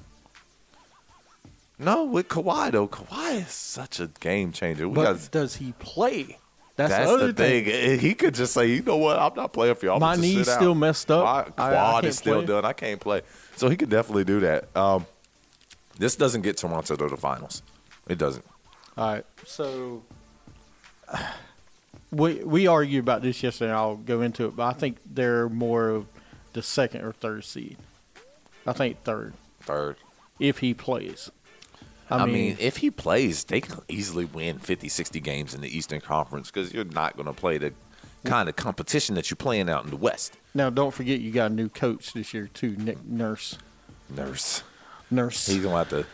No, 1.80 2.04
with 2.04 2.28
Kawhi 2.28 2.72
though, 2.72 2.88
Kawhi 2.88 3.42
is 3.42 3.48
such 3.52 4.00
a 4.00 4.08
game 4.20 4.52
changer. 4.52 4.88
We 4.90 4.96
But 4.96 5.14
got 5.14 5.32
does 5.32 5.56
he 5.56 5.74
play? 5.80 6.38
That's, 6.76 6.92
that's 6.92 7.08
the 7.10 7.14
other 7.16 7.28
the 7.32 7.34
thing. 7.34 8.00
He 8.00 8.14
could 8.14 8.34
just 8.36 8.54
say, 8.54 8.68
you 8.68 8.82
know 8.84 8.98
what, 8.98 9.18
I'm 9.20 9.34
not 9.36 9.52
playing 9.54 9.76
for 9.76 9.86
y'all. 9.86 10.00
My 10.00 10.16
knee's 10.16 10.46
sit 10.46 10.48
out. 10.54 10.60
still 10.60 10.76
messed 10.76 11.10
up. 11.12 11.24
My 11.26 11.32
I- 11.64 11.68
I 11.70 11.74
quad 11.74 11.94
can't 11.96 12.06
is 12.06 12.18
still 12.18 12.36
play." 12.40 12.46
done. 12.46 12.66
I 12.66 12.74
can't 12.74 13.00
play. 13.02 13.22
So 13.58 13.68
he 13.70 13.76
could 13.76 13.90
definitely 13.90 14.24
do 14.26 14.40
that. 14.42 14.74
Um, 14.76 15.06
this 15.98 16.16
doesn't 16.16 16.42
get 16.44 16.56
Toronto 16.58 16.96
to 16.96 17.08
the 17.08 17.18
finals. 17.18 17.62
It 18.08 18.18
doesn't. 18.18 18.46
All 18.98 19.14
right. 19.14 19.26
So 19.46 20.04
we 22.12 22.36
we 22.44 22.68
argued 22.68 23.04
about 23.04 23.22
this 23.22 23.44
yesterday. 23.44 23.72
I'll 23.72 23.96
go 23.98 24.22
into 24.22 24.46
it, 24.46 24.56
but 24.56 24.64
I 24.64 24.74
think 24.74 24.98
they're 25.06 25.50
more 25.50 25.90
of 25.90 26.08
the 26.54 26.62
second 26.62 27.02
or 27.02 27.12
third 27.12 27.44
seed. 27.44 27.78
I 28.66 28.74
think 28.74 29.04
third 29.04 29.34
Third. 29.62 29.98
if 30.40 30.60
he 30.60 30.74
plays. 30.74 31.30
I, 32.10 32.18
I, 32.18 32.26
mean, 32.26 32.34
mean, 32.34 32.58
if 32.60 32.78
he 32.78 32.90
plays, 32.90 33.44
they 33.44 33.62
can 33.62 33.80
easily 33.88 34.26
win 34.26 34.60
50, 34.60 34.90
60 34.90 35.20
games 35.20 35.54
in 35.54 35.62
the 35.62 35.76
Eastern 35.76 36.02
Conference 36.02 36.50
because 36.50 36.74
you're 36.74 36.86
not 36.86 37.16
going 37.16 37.28
to 37.28 37.34
play 37.34 37.58
the 37.58 37.74
kind 38.26 38.50
of 38.50 38.56
competition 38.56 39.16
that 39.16 39.30
you're 39.30 39.36
playing 39.36 39.70
out 39.70 39.84
in 39.86 39.92
the 39.92 39.96
West. 39.96 40.38
now 40.54 40.70
don't 40.70 40.94
forget 40.94 41.20
you 41.20 41.32
got 41.32 41.52
a 41.52 41.54
new 41.54 41.70
coach 41.70 42.14
this 42.14 42.34
year 42.34 42.50
too, 42.54 42.76
Nick 42.78 43.06
Nurse. 43.06 43.58
Nurse. 44.10 44.64
Nurse. 45.12 45.48
He's 45.48 45.62
going 45.62 45.72
to 45.72 45.78
have 45.78 45.90
to. 45.90 46.06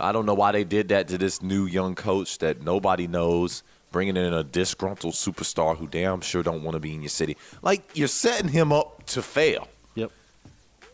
I 0.00 0.12
don't 0.12 0.26
know 0.26 0.34
why 0.34 0.52
they 0.52 0.64
did 0.64 0.88
that 0.88 1.08
to 1.08 1.18
this 1.18 1.42
new 1.42 1.66
young 1.66 1.94
coach 1.94 2.38
that 2.38 2.62
nobody 2.62 3.06
knows, 3.06 3.62
bringing 3.90 4.16
in 4.16 4.32
a 4.32 4.44
disgruntled 4.44 5.14
superstar 5.14 5.76
who 5.76 5.86
damn 5.88 6.20
sure 6.20 6.42
don't 6.42 6.62
want 6.62 6.74
to 6.74 6.80
be 6.80 6.94
in 6.94 7.02
your 7.02 7.08
city. 7.08 7.36
Like, 7.62 7.90
you're 7.94 8.06
setting 8.06 8.48
him 8.48 8.72
up 8.72 9.06
to 9.06 9.22
fail, 9.22 9.66
yep. 9.94 10.12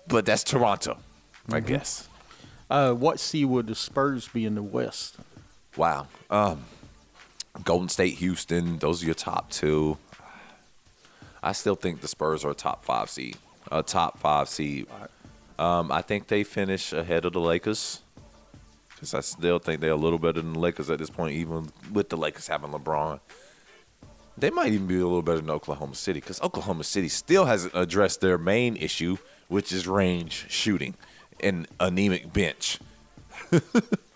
but 0.08 0.24
that's 0.24 0.42
Toronto, 0.42 0.96
I 1.48 1.58
mm-hmm. 1.58 1.66
guess. 1.66 2.08
Uh, 2.70 2.92
what 2.92 3.20
seed 3.20 3.46
would 3.46 3.66
the 3.66 3.74
Spurs 3.74 4.28
be 4.28 4.44
in 4.44 4.54
the 4.54 4.62
West? 4.62 5.16
Wow. 5.76 6.06
Um, 6.30 6.64
Golden 7.62 7.88
State, 7.88 8.14
Houston, 8.14 8.78
those 8.78 9.02
are 9.02 9.06
your 9.06 9.14
top 9.14 9.50
two. 9.50 9.98
I 11.42 11.52
still 11.52 11.74
think 11.74 12.00
the 12.00 12.08
Spurs 12.08 12.44
are 12.44 12.50
a 12.50 12.54
top 12.54 12.84
five 12.84 13.10
seed. 13.10 13.36
A 13.70 13.82
top 13.82 14.18
five 14.18 14.48
seed. 14.48 14.86
Um, 15.58 15.92
I 15.92 16.00
think 16.02 16.28
they 16.28 16.42
finish 16.42 16.92
ahead 16.92 17.24
of 17.24 17.34
the 17.34 17.40
Lakers. 17.40 18.00
Because 18.88 19.14
I 19.14 19.20
still 19.20 19.58
think 19.58 19.80
they're 19.80 19.90
a 19.90 19.96
little 19.96 20.18
better 20.18 20.40
than 20.40 20.54
the 20.54 20.58
Lakers 20.58 20.88
at 20.88 20.98
this 20.98 21.10
point, 21.10 21.34
even 21.34 21.70
with 21.92 22.08
the 22.08 22.16
Lakers 22.16 22.46
having 22.46 22.70
LeBron. 22.70 23.20
They 24.38 24.50
might 24.50 24.72
even 24.72 24.86
be 24.86 24.96
a 24.96 25.06
little 25.06 25.22
better 25.22 25.40
than 25.40 25.50
Oklahoma 25.50 25.94
City 25.94 26.20
because 26.20 26.40
Oklahoma 26.40 26.84
City 26.84 27.08
still 27.08 27.44
hasn't 27.44 27.74
addressed 27.74 28.20
their 28.20 28.38
main 28.38 28.76
issue, 28.76 29.18
which 29.48 29.70
is 29.70 29.86
range 29.86 30.46
shooting 30.48 30.94
and 31.40 31.66
anemic 31.80 32.32
bench. 32.32 32.78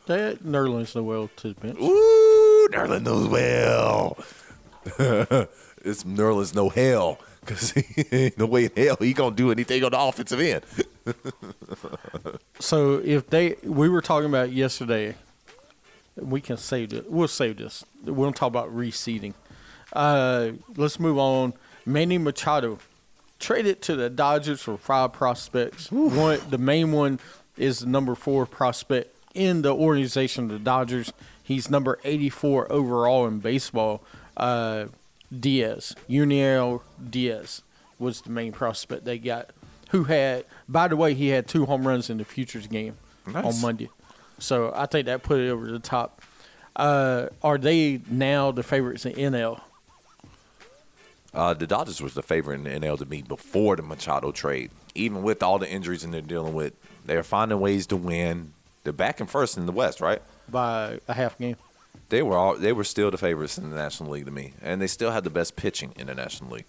That 0.07 0.39
Nerlens 0.43 0.95
Noel 0.95 1.29
to 1.37 1.53
the 1.53 1.61
bench. 1.61 1.79
Ooh, 1.81 2.69
Nerlens 2.73 3.03
knows 3.03 3.29
well. 3.29 4.17
it's 5.85 6.05
Nerlens 6.05 6.55
no 6.55 6.69
hell 6.71 7.19
because 7.41 7.75
no 8.39 8.47
way 8.47 8.65
in 8.67 8.71
hell 8.77 8.97
he 9.01 9.13
gonna 9.13 9.35
do 9.37 9.51
anything 9.51 9.85
on 9.85 9.91
the 9.93 10.01
offensive 10.01 10.41
end. 10.41 10.65
So 12.59 13.01
if 13.05 13.29
they, 13.31 13.57
we 13.63 13.89
were 13.89 14.01
talking 14.03 14.29
about 14.29 14.53
yesterday, 14.53 15.15
we 16.17 16.41
can 16.41 16.57
save 16.57 16.93
it. 16.93 17.11
We'll 17.11 17.29
save 17.29 17.59
this. 17.59 17.85
We 18.05 18.13
don't 18.13 18.35
talk 18.37 18.49
about 18.49 18.75
reseeding. 18.75 19.35
Uh, 19.93 20.51
let's 20.77 20.99
move 20.99 21.19
on. 21.19 21.55
Manny 21.87 22.19
Machado 22.19 22.79
traded 23.39 23.81
to 23.83 23.97
the 23.97 24.11
Dodgers 24.11 24.61
for 24.61 24.77
five 24.77 25.13
prospects. 25.13 25.91
One, 25.93 26.41
the 26.51 26.59
main 26.59 26.93
one 26.93 27.21
is 27.57 27.81
the 27.81 27.87
number 27.87 28.15
four 28.15 28.47
prospect 28.47 29.15
in 29.35 29.63
the 29.63 29.75
organization 29.75 30.45
of 30.45 30.51
the 30.51 30.59
Dodgers. 30.59 31.13
He's 31.43 31.71
number 31.71 31.99
84 32.05 32.71
overall 32.71 33.27
in 33.27 33.39
baseball. 33.39 34.03
Uh, 34.37 34.87
Diaz, 35.37 35.95
Yusniel 36.09 36.81
Diaz 37.11 37.63
was 37.99 38.23
the 38.23 38.31
main 38.31 38.53
prospect 38.53 39.05
they 39.05 39.19
got. 39.19 39.51
Who 39.91 40.05
had, 40.05 40.45
by 40.69 40.89
the 40.89 40.97
way, 40.97 41.15
he 41.15 41.29
had 41.29 41.47
two 41.49 41.65
home 41.67 41.87
runs 41.87 42.11
in 42.11 42.19
the 42.19 42.25
Futures 42.25 42.67
game 42.67 42.97
Nice. 43.27 43.45
on 43.45 43.61
Monday. 43.63 43.89
So 44.39 44.73
I 44.75 44.87
think 44.87 45.07
that 45.07 45.23
put 45.23 45.41
it 45.41 45.49
over 45.51 45.71
the 45.71 45.79
top. 45.79 46.21
Uh, 46.77 47.27
are 47.43 47.59
they 47.59 48.01
now 48.11 48.53
the 48.53 48.63
favorites 48.63 49.05
in 49.07 49.15
NL? 49.15 49.61
Uh, 51.39 51.55
the 51.55 51.69
Dodgers 51.69 52.03
was 52.03 52.15
the 52.15 52.23
favorite 52.23 52.57
in 52.57 52.65
the 52.65 52.87
NL 52.87 52.99
to 52.99 53.07
me 53.07 53.23
before 53.23 53.77
the 53.77 53.83
Machado 53.83 54.33
trade. 54.33 54.73
Even 54.97 55.23
with 55.23 55.41
all 55.41 55.61
the 55.61 55.71
injuries 55.71 56.03
and 56.03 56.13
they're 56.13 56.21
dealing 56.21 56.53
with, 56.53 56.73
they're 57.07 57.23
finding 57.23 57.61
ways 57.61 57.87
to 57.87 57.97
win. 57.97 58.53
They're 58.83 58.93
back 58.93 59.21
in 59.21 59.27
first 59.27 59.57
in 59.57 59.65
the 59.67 59.73
West, 59.73 60.01
right? 60.01 60.21
by 60.51 60.99
a 61.07 61.15
half 61.15 61.39
game. 61.39 61.57
They 62.09 62.23
were 62.23 62.37
all 62.37 62.57
they 62.57 62.73
were 62.73 62.85
still 62.85 63.11
the 63.11 63.19
favorites 63.19 63.59
in 63.59 63.71
the 63.71 63.77
National 63.77 64.11
League 64.11 64.25
to 64.25 64.31
me, 64.31 64.55
and 64.63 64.81
they 64.81 64.87
still 64.87 65.11
had 65.11 65.25
the 65.25 65.31
best 65.31 65.57
pitching 65.57 65.93
in 65.97 66.07
the 66.07 66.15
National 66.15 66.51
League. 66.51 66.65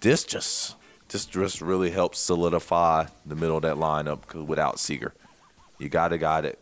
This 0.00 0.24
just 0.24 0.76
this 1.08 1.24
just 1.24 1.60
really 1.60 1.90
helps 1.90 2.18
solidify 2.18 3.06
the 3.24 3.34
middle 3.34 3.56
of 3.56 3.62
that 3.62 3.76
lineup 3.76 4.34
without 4.46 4.78
Seager. 4.78 5.14
You 5.78 5.88
got 5.88 6.12
a 6.12 6.18
guy 6.18 6.42
that 6.42 6.58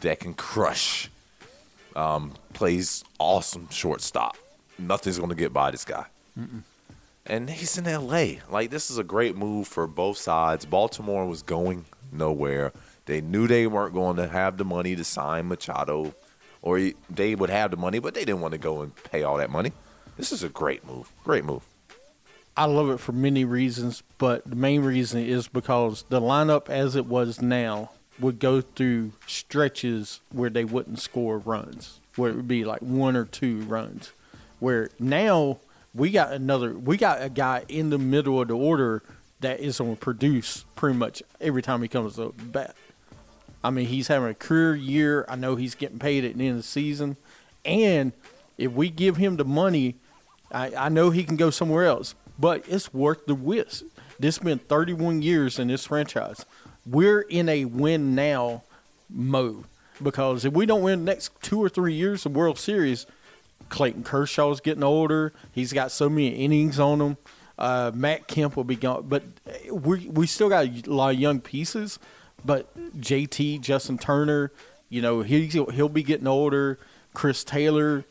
that 0.00 0.20
can 0.20 0.34
crush, 0.34 1.10
um, 1.96 2.32
plays 2.52 3.04
awesome 3.18 3.68
shortstop. 3.70 4.36
Nothing's 4.78 5.18
gonna 5.18 5.34
get 5.34 5.52
by 5.52 5.70
this 5.70 5.84
guy. 5.84 6.06
And 7.26 7.48
he's 7.48 7.78
in 7.78 7.84
LA. 7.84 8.40
Like 8.50 8.70
this 8.70 8.90
is 8.90 8.98
a 8.98 9.04
great 9.04 9.36
move 9.36 9.68
for 9.68 9.86
both 9.86 10.18
sides. 10.18 10.66
Baltimore 10.66 11.26
was 11.26 11.42
going 11.42 11.86
nowhere. 12.12 12.72
They 13.06 13.20
knew 13.20 13.46
they 13.46 13.66
weren't 13.66 13.94
going 13.94 14.16
to 14.16 14.28
have 14.28 14.56
the 14.56 14.64
money 14.64 14.96
to 14.96 15.04
sign 15.04 15.48
Machado, 15.48 16.14
or 16.62 16.90
they 17.10 17.34
would 17.34 17.50
have 17.50 17.70
the 17.70 17.76
money, 17.76 17.98
but 17.98 18.14
they 18.14 18.24
didn't 18.24 18.40
want 18.40 18.52
to 18.52 18.58
go 18.58 18.80
and 18.80 18.92
pay 19.04 19.22
all 19.22 19.36
that 19.36 19.50
money. 19.50 19.72
This 20.16 20.32
is 20.32 20.42
a 20.42 20.48
great 20.48 20.86
move. 20.86 21.12
Great 21.22 21.44
move. 21.44 21.62
I 22.56 22.66
love 22.66 22.88
it 22.90 23.00
for 23.00 23.12
many 23.12 23.44
reasons, 23.44 24.02
but 24.16 24.48
the 24.48 24.56
main 24.56 24.82
reason 24.82 25.20
is 25.20 25.48
because 25.48 26.04
the 26.08 26.20
lineup 26.20 26.68
as 26.68 26.94
it 26.94 27.06
was 27.06 27.42
now 27.42 27.90
would 28.20 28.38
go 28.38 28.60
through 28.60 29.12
stretches 29.26 30.20
where 30.30 30.50
they 30.50 30.64
wouldn't 30.64 31.00
score 31.00 31.38
runs, 31.38 31.98
where 32.16 32.30
it 32.30 32.36
would 32.36 32.48
be 32.48 32.64
like 32.64 32.80
one 32.80 33.16
or 33.16 33.24
two 33.24 33.62
runs. 33.62 34.12
Where 34.60 34.90
now 34.98 35.58
we 35.94 36.10
got 36.10 36.32
another, 36.32 36.72
we 36.74 36.96
got 36.96 37.22
a 37.22 37.28
guy 37.28 37.64
in 37.68 37.90
the 37.90 37.98
middle 37.98 38.40
of 38.40 38.48
the 38.48 38.56
order 38.56 39.02
that 39.40 39.60
is 39.60 39.78
going 39.78 39.96
to 39.96 40.00
produce 40.00 40.64
pretty 40.74 40.98
much 40.98 41.22
every 41.40 41.62
time 41.62 41.82
he 41.82 41.88
comes 41.88 42.16
to 42.16 42.32
bat. 42.36 42.74
I 43.62 43.70
mean, 43.70 43.86
he's 43.86 44.08
having 44.08 44.28
a 44.28 44.34
career 44.34 44.74
year. 44.74 45.24
I 45.28 45.36
know 45.36 45.56
he's 45.56 45.74
getting 45.74 45.98
paid 45.98 46.24
at 46.24 46.36
the 46.36 46.46
end 46.46 46.56
of 46.56 46.62
the 46.62 46.68
season. 46.68 47.16
And 47.64 48.12
if 48.58 48.72
we 48.72 48.90
give 48.90 49.16
him 49.16 49.36
the 49.36 49.44
money, 49.44 49.96
I, 50.50 50.74
I 50.74 50.88
know 50.88 51.10
he 51.10 51.24
can 51.24 51.36
go 51.36 51.50
somewhere 51.50 51.84
else, 51.84 52.14
but 52.38 52.64
it's 52.68 52.92
worth 52.92 53.26
the 53.26 53.34
risk. 53.34 53.84
This 54.18 54.36
has 54.36 54.44
been 54.44 54.58
31 54.58 55.22
years 55.22 55.58
in 55.58 55.68
this 55.68 55.86
franchise. 55.86 56.44
We're 56.86 57.22
in 57.22 57.48
a 57.48 57.64
win 57.64 58.14
now 58.14 58.62
mode 59.08 59.64
because 60.02 60.44
if 60.44 60.52
we 60.52 60.66
don't 60.66 60.82
win 60.82 61.04
the 61.04 61.12
next 61.12 61.30
two 61.42 61.62
or 61.62 61.68
three 61.68 61.94
years 61.94 62.26
of 62.26 62.36
World 62.36 62.58
Series, 62.58 63.06
Clayton 63.68 64.04
Kershaw's 64.04 64.60
getting 64.60 64.82
older. 64.84 65.32
He's 65.52 65.72
got 65.72 65.90
so 65.90 66.08
many 66.08 66.28
innings 66.28 66.78
on 66.78 67.00
him. 67.00 67.16
Uh, 67.58 67.92
Matt 67.94 68.26
Kemp 68.26 68.56
will 68.56 68.64
be 68.64 68.76
gone, 68.76 69.06
but 69.08 69.22
we 69.70 70.08
we 70.08 70.26
still 70.26 70.48
got 70.48 70.66
a 70.66 70.82
lot 70.90 71.14
of 71.14 71.20
young 71.20 71.40
pieces. 71.40 71.98
But 72.44 72.74
JT, 73.00 73.60
Justin 73.60 73.96
Turner, 73.98 74.50
you 74.88 75.00
know 75.00 75.22
he 75.22 75.46
he'll 75.46 75.88
be 75.88 76.02
getting 76.02 76.26
older. 76.26 76.78
Chris 77.14 77.44
Taylor, 77.44 78.04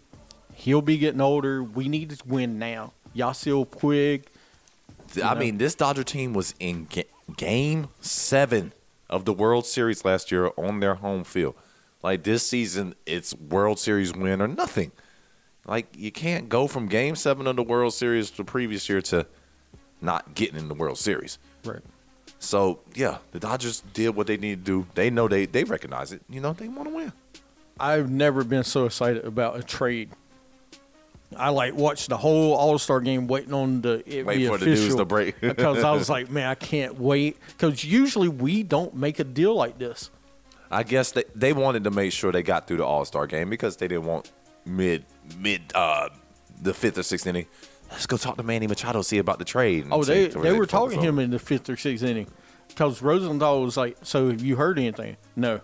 he'll 0.54 0.82
be 0.82 0.98
getting 0.98 1.22
older. 1.22 1.62
We 1.62 1.90
need 1.90 2.12
to 2.12 2.18
win 2.26 2.58
now. 2.58 2.94
Yasiel 3.16 3.68
Puig, 3.68 4.24
I 5.22 5.34
know? 5.34 5.40
mean, 5.40 5.58
this 5.58 5.76
Dodger 5.76 6.04
team 6.04 6.34
was 6.34 6.56
in 6.60 6.88
ga- 6.90 7.08
game 7.38 7.90
seven 8.02 8.72
of 9.10 9.26
the 9.26 9.34
World 9.34 9.66
Series 9.66 10.04
last 10.06 10.32
year 10.32 10.52
on 10.58 10.80
their 10.80 10.96
home 10.96 11.24
field. 11.24 11.56
Like 12.02 12.24
this 12.24 12.48
season, 12.48 12.96
it's 13.06 13.36
World 13.36 13.78
Series 13.78 14.14
win 14.14 14.42
or 14.42 14.48
nothing. 14.48 14.92
Like 15.66 15.88
you 15.96 16.12
can't 16.12 16.50
go 16.50 16.68
from 16.68 16.88
game 16.88 17.16
seven 17.16 17.48
of 17.48 17.56
the 17.56 17.64
World 17.64 17.94
Series 17.94 18.32
the 18.32 18.44
previous 18.44 18.90
year 18.90 19.02
to 19.04 19.26
not 20.02 20.36
getting 20.36 20.58
in 20.60 20.68
the 20.68 20.74
World 20.76 20.98
Series. 20.98 21.40
right? 21.64 21.80
So 22.40 22.80
yeah, 22.94 23.20
the 23.32 23.40
Dodgers 23.40 23.82
did 23.94 24.10
what 24.16 24.28
they 24.28 24.38
need 24.38 24.66
to 24.66 24.84
do. 24.84 24.88
They 24.96 25.10
know 25.10 25.28
they 25.28 25.46
they 25.46 25.64
recognize 25.64 26.12
it. 26.12 26.22
You 26.30 26.42
know, 26.42 26.54
they 26.54 26.68
want 26.68 26.90
to 26.90 26.96
win. 26.96 27.14
I've 27.80 28.10
never 28.10 28.44
been 28.44 28.64
so 28.64 28.86
excited 28.86 29.26
about 29.26 29.58
a 29.58 29.64
trade. 29.64 30.10
I 31.36 31.50
like 31.50 31.74
watched 31.74 32.10
the 32.10 32.18
whole 32.18 32.54
All 32.54 32.78
Star 32.78 33.00
game 33.00 33.28
waiting 33.28 33.54
on 33.54 33.82
the 33.82 34.04
eh, 34.06 34.20
it 34.20 34.26
Waiting 34.26 34.44
be 34.44 34.48
for 34.48 34.58
the 34.58 34.66
news 34.66 34.96
to 34.96 35.06
break. 35.06 35.40
because 35.42 35.84
I 35.84 35.92
was 35.92 36.10
like, 36.10 36.30
man, 36.30 36.48
I 36.50 36.56
can't 36.56 37.00
wait. 37.00 37.38
Because 37.48 37.84
usually 37.84 38.28
we 38.28 38.64
don't 38.64 38.94
make 38.94 39.20
a 39.20 39.24
deal 39.24 39.56
like 39.56 39.80
this. 39.80 40.12
I 40.70 40.84
guess 40.84 41.12
they 41.14 41.24
they 41.34 41.54
wanted 41.54 41.86
to 41.86 41.92
make 41.92 42.12
sure 42.12 42.32
they 42.32 42.44
got 42.44 42.68
through 42.68 42.78
the 42.78 42.86
All 42.86 43.06
Star 43.06 43.26
game 43.28 43.50
because 43.50 43.78
they 43.78 43.88
didn't 43.88 44.06
want 44.06 44.32
mid 44.66 45.06
mid 45.40 45.62
uh 45.76 46.10
the 46.62 46.74
fifth 46.74 46.98
or 46.98 47.04
sixth 47.04 47.28
inning. 47.28 47.48
Let's 47.92 48.08
go 48.08 48.18
talk 48.18 48.38
to 48.38 48.44
Manny 48.44 48.66
Machado 48.68 49.02
see 49.02 49.18
about 49.20 49.38
the 49.40 49.46
trade. 49.46 49.88
Oh, 49.92 50.02
see 50.04 50.28
they 50.28 50.40
they 50.42 50.52
were 50.54 50.66
talking 50.66 51.00
to 51.00 51.08
him 51.08 51.20
in 51.20 51.30
the 51.32 51.40
fifth 51.40 51.70
or 51.70 51.78
sixth 51.78 52.04
inning 52.04 52.28
because 52.70 53.02
Rosenthal 53.02 53.62
was 53.62 53.78
like, 53.78 53.98
"So 54.04 54.30
have 54.30 54.42
you 54.42 54.56
heard 54.56 54.80
anything?" 54.80 55.18
No, 55.36 55.60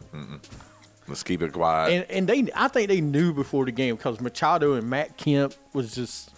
Let's 1.08 1.24
keep 1.24 1.42
it 1.42 1.54
quiet. 1.54 1.92
and 1.92 2.12
and 2.12 2.28
they 2.28 2.52
I 2.56 2.68
think 2.68 2.88
they 2.88 3.02
knew 3.02 3.34
before 3.34 3.66
the 3.66 3.72
game 3.72 3.96
because 3.96 4.22
Machado 4.22 4.74
and 4.74 4.88
Matt 4.90 5.18
Kemp 5.18 5.56
was 5.74 5.96
just 5.96 6.30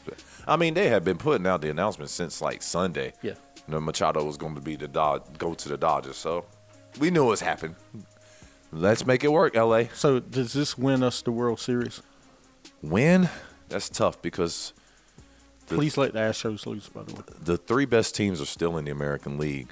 I 0.47 0.55
mean, 0.55 0.73
they 0.73 0.87
had 0.87 1.03
been 1.03 1.17
putting 1.17 1.45
out 1.45 1.61
the 1.61 1.69
announcement 1.69 2.09
since 2.09 2.41
like 2.41 2.61
Sunday. 2.61 3.13
Yeah. 3.21 3.33
You 3.67 3.73
know, 3.75 3.81
Machado 3.81 4.23
was 4.23 4.37
going 4.37 4.55
to 4.55 4.61
be 4.61 4.75
the 4.75 4.87
Dod- 4.87 5.37
go 5.37 5.53
to 5.53 5.69
the 5.69 5.77
Dodgers, 5.77 6.17
so 6.17 6.45
we 6.99 7.11
knew 7.11 7.25
it 7.25 7.29
was 7.29 7.41
happening. 7.41 7.75
Let's 8.71 9.05
make 9.05 9.23
it 9.23 9.31
work, 9.31 9.55
LA. 9.55 9.83
so. 9.93 10.19
Does 10.19 10.53
this 10.53 10.77
win 10.77 11.03
us 11.03 11.21
the 11.21 11.31
World 11.31 11.59
Series? 11.59 12.01
Win? 12.81 13.29
That's 13.69 13.89
tough 13.89 14.21
because 14.21 14.73
The- 15.67 15.75
Please 15.75 15.97
let 15.97 16.13
the 16.13 16.19
Astros 16.19 16.65
lose. 16.65 16.89
By 16.89 17.03
the 17.03 17.13
way, 17.13 17.21
the 17.41 17.57
three 17.57 17.85
best 17.85 18.15
teams 18.15 18.41
are 18.41 18.45
still 18.45 18.77
in 18.77 18.85
the 18.85 18.91
American 18.91 19.37
League: 19.37 19.69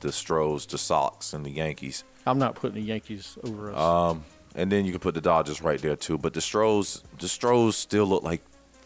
the 0.00 0.12
Stros, 0.12 0.66
the 0.66 0.76
Sox, 0.78 1.32
and 1.32 1.46
the 1.46 1.50
Yankees. 1.50 2.04
I'm 2.26 2.38
not 2.38 2.54
putting 2.54 2.74
the 2.76 2.82
Yankees 2.88 3.36
over 3.42 3.72
us. 3.72 3.78
Um, 3.78 4.24
and 4.54 4.70
then 4.70 4.84
you 4.84 4.92
can 4.92 5.00
put 5.00 5.14
the 5.14 5.20
Dodgers 5.20 5.62
right 5.62 5.80
there 5.80 5.96
too. 5.96 6.18
But 6.18 6.34
the 6.34 6.40
Stros, 6.40 7.02
the 7.18 7.28
Stros 7.28 7.76
still 7.76 8.04
look 8.06 8.22
like 8.22 8.42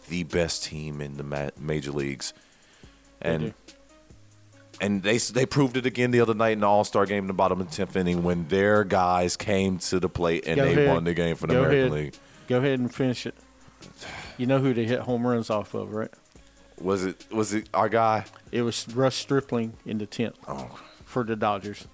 the 0.09 0.23
best 0.23 0.63
team 0.65 1.01
in 1.01 1.17
the 1.17 1.25
ma- 1.25 1.51
major 1.59 1.91
leagues, 1.91 2.33
and 3.21 3.47
do. 3.47 3.55
and 4.81 5.03
they 5.03 5.19
they 5.19 5.47
proved 5.47 5.77
it 5.77 5.85
again 5.87 6.13
the 6.13 6.21
other 6.21 6.35
night 6.35 6.51
in 6.53 6.61
the 6.61 6.69
All 6.69 6.85
Star 6.85 7.07
game 7.07 7.25
in 7.25 7.29
the 7.29 7.33
bottom 7.35 7.61
of 7.61 7.69
the 7.69 7.75
tenth 7.75 7.97
inning 7.97 8.23
when 8.23 8.47
their 8.49 8.85
guys 8.85 9.37
came 9.37 9.79
to 9.79 9.99
the 9.99 10.09
plate 10.09 10.45
and 10.47 10.57
Go 10.57 10.65
they 10.65 10.73
ahead. 10.75 10.89
won 10.95 11.03
the 11.05 11.15
game 11.15 11.35
for 11.35 11.47
the 11.49 11.55
Go 11.55 11.61
American 11.65 11.81
ahead. 11.93 11.93
League. 11.93 12.15
Go 12.47 12.59
ahead 12.59 12.79
and 12.79 12.95
finish 12.95 13.27
it. 13.27 13.35
You 14.39 14.47
know 14.47 14.59
who 14.59 14.75
they 14.75 14.85
hit 14.85 15.01
home 15.01 15.27
runs 15.27 15.51
off 15.51 15.75
of, 15.75 15.93
right? 15.93 16.11
Was 16.81 17.05
it 17.05 17.25
was 17.33 17.55
it 17.55 17.69
our 17.73 17.89
guy? 17.89 18.25
It 18.53 18.63
was 18.63 18.87
Ross 18.95 19.15
Stripling 19.15 19.75
in 19.87 19.99
the 19.99 20.07
tenth 20.07 20.37
Oh, 20.47 20.79
for 21.05 21.25
the 21.25 21.35
Dodgers. 21.37 21.87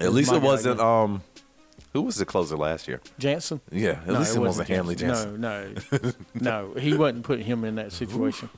at 0.00 0.12
least 0.12 0.30
my 0.30 0.38
it 0.38 0.40
guy, 0.40 0.46
wasn't. 0.46 0.80
yeah. 0.80 1.02
Um, 1.02 1.22
who 1.92 2.02
was 2.02 2.16
the 2.16 2.26
closer 2.26 2.56
last 2.56 2.88
year? 2.88 3.00
Jansen. 3.18 3.60
Yeah, 3.70 4.00
at 4.06 4.12
least 4.14 4.36
it, 4.36 4.38
wasn't 4.40 4.68
Kenley 4.68 4.96
Jansen. 4.96 5.40
No, 5.40 5.72
no, 5.92 6.12
no. 6.34 6.74
He 6.80 6.94
wasn't 6.94 7.24
putting 7.24 7.44
him 7.46 7.64
in 7.64 7.76
that 7.76 7.92
situation. 7.92 8.50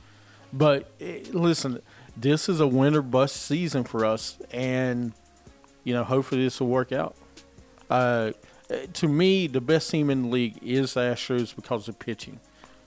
But 0.51 0.91
eh, 0.99 1.23
listen, 1.31 1.81
this 2.17 2.49
is 2.49 2.59
a 2.59 2.67
winter 2.67 3.01
bust 3.01 3.35
season 3.37 3.83
for 3.83 4.03
us, 4.05 4.37
and 4.51 5.13
you 5.83 5.93
know, 5.93 6.03
hopefully 6.03 6.43
this 6.43 6.59
will 6.59 6.67
work 6.67 6.91
out. 6.91 7.15
Uh, 7.89 8.31
eh, 8.69 8.87
to 8.93 9.07
me, 9.07 9.47
the 9.47 9.61
best 9.61 9.89
team 9.89 10.09
in 10.09 10.23
the 10.23 10.27
league 10.29 10.57
is 10.61 10.93
the 10.95 11.01
Astros 11.01 11.55
because 11.55 11.87
of 11.87 11.97
pitching 11.99 12.39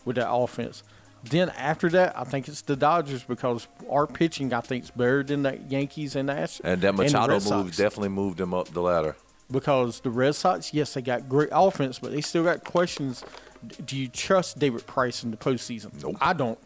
with 0.05 0.17
that 0.17 0.31
offense. 0.31 0.83
Then 1.25 1.51
after 1.51 1.89
that, 1.91 2.19
I 2.19 2.25
think 2.25 2.49
it's 2.49 2.63
the 2.63 2.75
Dodgers 2.75 3.23
because 3.23 3.69
our 3.89 4.07
pitching, 4.09 4.53
I 4.53 4.61
think, 4.61 4.85
is 4.85 4.91
better 4.91 5.23
than 5.23 5.43
the 5.45 5.57
Yankees 5.69 6.17
and 6.17 6.29
the 6.29 6.33
Astros. 6.33 6.61
And 6.65 6.83
that 6.83 6.95
Machado 6.97 7.35
Red 7.39 7.45
move 7.45 7.77
definitely 7.77 8.09
moved 8.09 8.39
them 8.39 8.53
up 8.53 8.69
the 8.69 8.81
ladder. 8.83 9.15
because 9.51 10.01
the 10.01 10.11
Red 10.11 10.35
Sox, 10.35 10.75
yes, 10.75 10.95
they 10.95 11.03
got 11.03 11.29
great 11.29 11.51
offense, 11.53 12.01
but 12.01 12.11
they 12.11 12.21
still 12.23 12.43
got 12.43 12.65
questions. 12.65 13.23
Do 13.85 13.97
you 13.97 14.09
trust 14.09 14.59
David 14.59 14.85
Price 14.89 15.23
in 15.23 15.31
the 15.31 15.37
postseason? 15.37 16.03
Nope. 16.03 16.17
I 16.21 16.33
don't. 16.33 16.59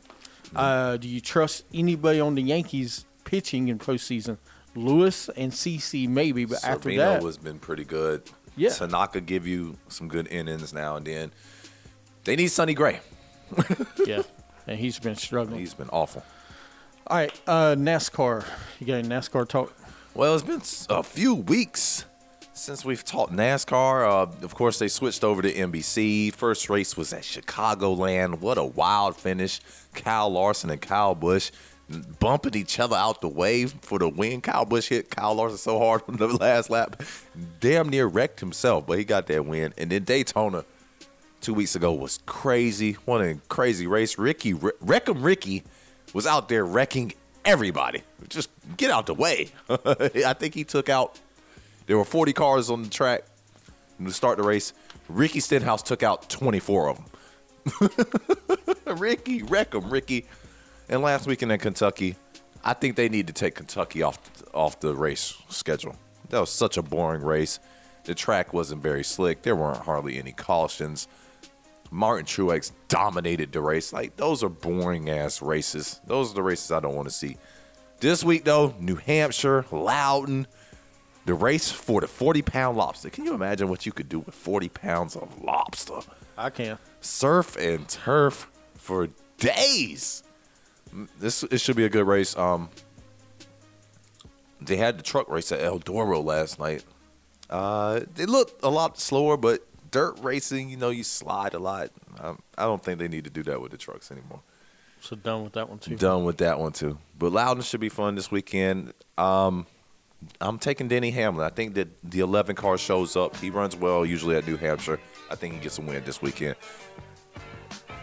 Uh, 0.54 0.96
do 0.96 1.06
you 1.08 1.20
trust 1.20 1.64
anybody 1.74 2.20
on 2.20 2.34
the 2.34 2.42
Yankees 2.42 3.04
pitching 3.24 3.68
in 3.68 3.78
postseason? 3.78 4.38
Luis 4.74 5.28
and 5.36 5.52
CC 5.52 6.08
maybe, 6.08 6.44
but 6.46 6.64
after 6.64 6.94
that, 6.96 7.22
has 7.22 7.36
been 7.36 7.58
pretty 7.58 7.84
good. 7.84 8.22
Yeah. 8.56 8.70
Tanaka 8.70 9.20
give 9.20 9.46
you 9.46 9.76
some 9.88 10.08
good 10.08 10.28
innings 10.28 10.72
now 10.72 10.96
and 10.96 11.04
then. 11.06 11.32
They 12.24 12.36
need 12.36 12.48
Sonny 12.48 12.72
Gray. 12.72 13.00
Yeah, 14.06 14.22
and 14.66 14.78
he's 14.78 14.98
been 14.98 15.16
struggling. 15.16 15.60
He's 15.60 15.74
been 15.74 15.90
awful. 15.90 16.24
All 17.06 17.16
right, 17.16 17.40
uh, 17.46 17.74
NASCAR. 17.76 18.44
You 18.80 18.86
got 18.86 18.94
any 18.94 19.08
NASCAR 19.08 19.48
talk? 19.48 19.72
Well, 20.14 20.34
it's 20.34 20.42
been 20.42 20.62
a 20.96 21.02
few 21.02 21.34
weeks 21.34 22.04
since 22.52 22.84
we've 22.84 23.04
taught 23.04 23.30
NASCAR. 23.30 24.04
Uh, 24.04 24.44
of 24.44 24.54
course, 24.54 24.78
they 24.78 24.88
switched 24.88 25.22
over 25.22 25.42
to 25.42 25.52
NBC. 25.52 26.32
First 26.32 26.68
race 26.70 26.96
was 26.96 27.12
at 27.12 27.22
Chicagoland. 27.22 28.40
What 28.40 28.58
a 28.58 28.64
wild 28.64 29.16
finish! 29.16 29.60
Kyle 29.94 30.30
Larson 30.30 30.70
and 30.70 30.80
Kyle 30.80 31.14
Busch 31.14 31.50
bumping 32.18 32.56
each 32.56 32.80
other 32.80 32.96
out 32.96 33.20
the 33.20 33.28
way 33.28 33.66
for 33.66 33.98
the 33.98 34.08
win. 34.08 34.40
Kyle 34.40 34.64
Busch 34.64 34.88
hit 34.88 35.10
Kyle 35.10 35.34
Larson 35.34 35.58
so 35.58 35.78
hard 35.78 36.02
on 36.08 36.16
the 36.16 36.28
last 36.28 36.70
lap, 36.70 37.02
damn 37.60 37.88
near 37.88 38.06
wrecked 38.06 38.40
himself, 38.40 38.86
but 38.86 38.98
he 38.98 39.04
got 39.04 39.26
that 39.28 39.44
win. 39.44 39.72
And 39.78 39.90
then 39.90 40.04
Daytona 40.04 40.64
two 41.40 41.54
weeks 41.54 41.74
ago 41.76 41.92
was 41.92 42.18
crazy. 42.26 42.92
What 43.04 43.20
a 43.20 43.38
crazy 43.48 43.86
race. 43.86 44.18
Ricky, 44.18 44.54
Wreckham 44.54 45.22
Ricky 45.22 45.62
was 46.12 46.26
out 46.26 46.48
there 46.48 46.64
wrecking 46.64 47.12
everybody. 47.44 48.02
Just 48.28 48.50
get 48.76 48.90
out 48.90 49.06
the 49.06 49.14
way. 49.14 49.50
I 49.68 50.34
think 50.34 50.54
he 50.54 50.64
took 50.64 50.88
out, 50.88 51.20
there 51.86 51.96
were 51.96 52.04
40 52.04 52.32
cars 52.32 52.70
on 52.70 52.82
the 52.82 52.88
track 52.88 53.24
to 54.04 54.12
start 54.12 54.38
the 54.38 54.44
race. 54.44 54.72
Ricky 55.08 55.40
Stenhouse 55.40 55.82
took 55.82 56.02
out 56.02 56.28
24 56.28 56.90
of 56.90 56.96
them. 56.96 57.90
Ricky, 58.98 59.42
Wreckham 59.42 59.90
Ricky. 59.90 60.26
And 60.88 61.02
last 61.02 61.26
weekend 61.26 61.52
in 61.52 61.58
Kentucky, 61.58 62.16
I 62.64 62.74
think 62.74 62.96
they 62.96 63.08
need 63.08 63.26
to 63.28 63.32
take 63.32 63.54
Kentucky 63.54 64.02
off 64.02 64.18
off 64.52 64.80
the 64.80 64.94
race 64.94 65.36
schedule. 65.48 65.96
That 66.30 66.40
was 66.40 66.50
such 66.50 66.76
a 66.76 66.82
boring 66.82 67.22
race. 67.22 67.60
The 68.04 68.14
track 68.14 68.52
wasn't 68.52 68.82
very 68.82 69.04
slick. 69.04 69.42
There 69.42 69.54
weren't 69.54 69.82
hardly 69.82 70.18
any 70.18 70.32
cautions. 70.32 71.06
Martin 71.90 72.26
Truex 72.26 72.72
dominated 72.88 73.52
the 73.52 73.60
race. 73.60 73.92
Like 73.92 74.16
those 74.16 74.42
are 74.42 74.48
boring 74.48 75.10
ass 75.10 75.40
races. 75.42 76.00
Those 76.06 76.32
are 76.32 76.34
the 76.34 76.42
races 76.42 76.70
I 76.72 76.80
don't 76.80 76.94
want 76.94 77.08
to 77.08 77.14
see. 77.14 77.36
This 78.00 78.22
week 78.24 78.44
though, 78.44 78.74
New 78.78 78.96
Hampshire, 78.96 79.64
Loudon, 79.70 80.46
The 81.24 81.34
race 81.34 81.70
for 81.70 82.00
the 82.00 82.06
40 82.06 82.42
pound 82.42 82.76
lobster. 82.76 83.10
Can 83.10 83.24
you 83.24 83.34
imagine 83.34 83.68
what 83.68 83.86
you 83.86 83.92
could 83.92 84.08
do 84.08 84.20
with 84.20 84.34
40 84.34 84.68
pounds 84.68 85.16
of 85.16 85.42
lobster? 85.42 86.00
I 86.38 86.50
can. 86.50 86.78
Surf 87.00 87.56
and 87.56 87.88
turf 87.88 88.50
for 88.74 89.08
days. 89.38 90.22
This 91.18 91.42
it 91.44 91.60
should 91.60 91.76
be 91.76 91.84
a 91.84 91.88
good 91.88 92.06
race. 92.06 92.36
Um, 92.36 92.68
they 94.60 94.76
had 94.76 94.98
the 94.98 95.02
truck 95.02 95.28
race 95.28 95.52
at 95.52 95.60
Eldora 95.60 96.22
last 96.24 96.58
night. 96.58 96.84
Uh, 97.50 98.00
it 98.18 98.28
looked 98.28 98.62
a 98.62 98.68
lot 98.70 98.98
slower, 98.98 99.36
but 99.36 99.66
dirt 99.90 100.18
racing, 100.20 100.68
you 100.68 100.76
know, 100.76 100.90
you 100.90 101.04
slide 101.04 101.54
a 101.54 101.58
lot. 101.58 101.90
Um, 102.20 102.40
I 102.56 102.64
don't 102.64 102.82
think 102.82 102.98
they 102.98 103.08
need 103.08 103.24
to 103.24 103.30
do 103.30 103.42
that 103.44 103.60
with 103.60 103.72
the 103.72 103.78
trucks 103.78 104.10
anymore. 104.10 104.40
So 105.00 105.16
done 105.16 105.44
with 105.44 105.52
that 105.54 105.68
one 105.68 105.78
too. 105.78 105.96
Done 105.96 106.24
with 106.24 106.38
that 106.38 106.58
one 106.58 106.72
too. 106.72 106.98
But 107.18 107.32
Loudon 107.32 107.62
should 107.62 107.80
be 107.80 107.88
fun 107.88 108.14
this 108.14 108.30
weekend. 108.30 108.92
Um, 109.16 109.66
I'm 110.40 110.58
taking 110.58 110.88
Denny 110.88 111.10
Hamlin. 111.10 111.46
I 111.46 111.50
think 111.50 111.74
that 111.74 111.88
the 112.02 112.20
11 112.20 112.56
car 112.56 112.78
shows 112.78 113.16
up. 113.16 113.36
He 113.36 113.50
runs 113.50 113.76
well 113.76 114.04
usually 114.04 114.36
at 114.36 114.46
New 114.46 114.56
Hampshire. 114.56 114.98
I 115.30 115.34
think 115.34 115.54
he 115.54 115.60
gets 115.60 115.78
a 115.78 115.82
win 115.82 116.02
this 116.04 116.22
weekend. 116.22 116.56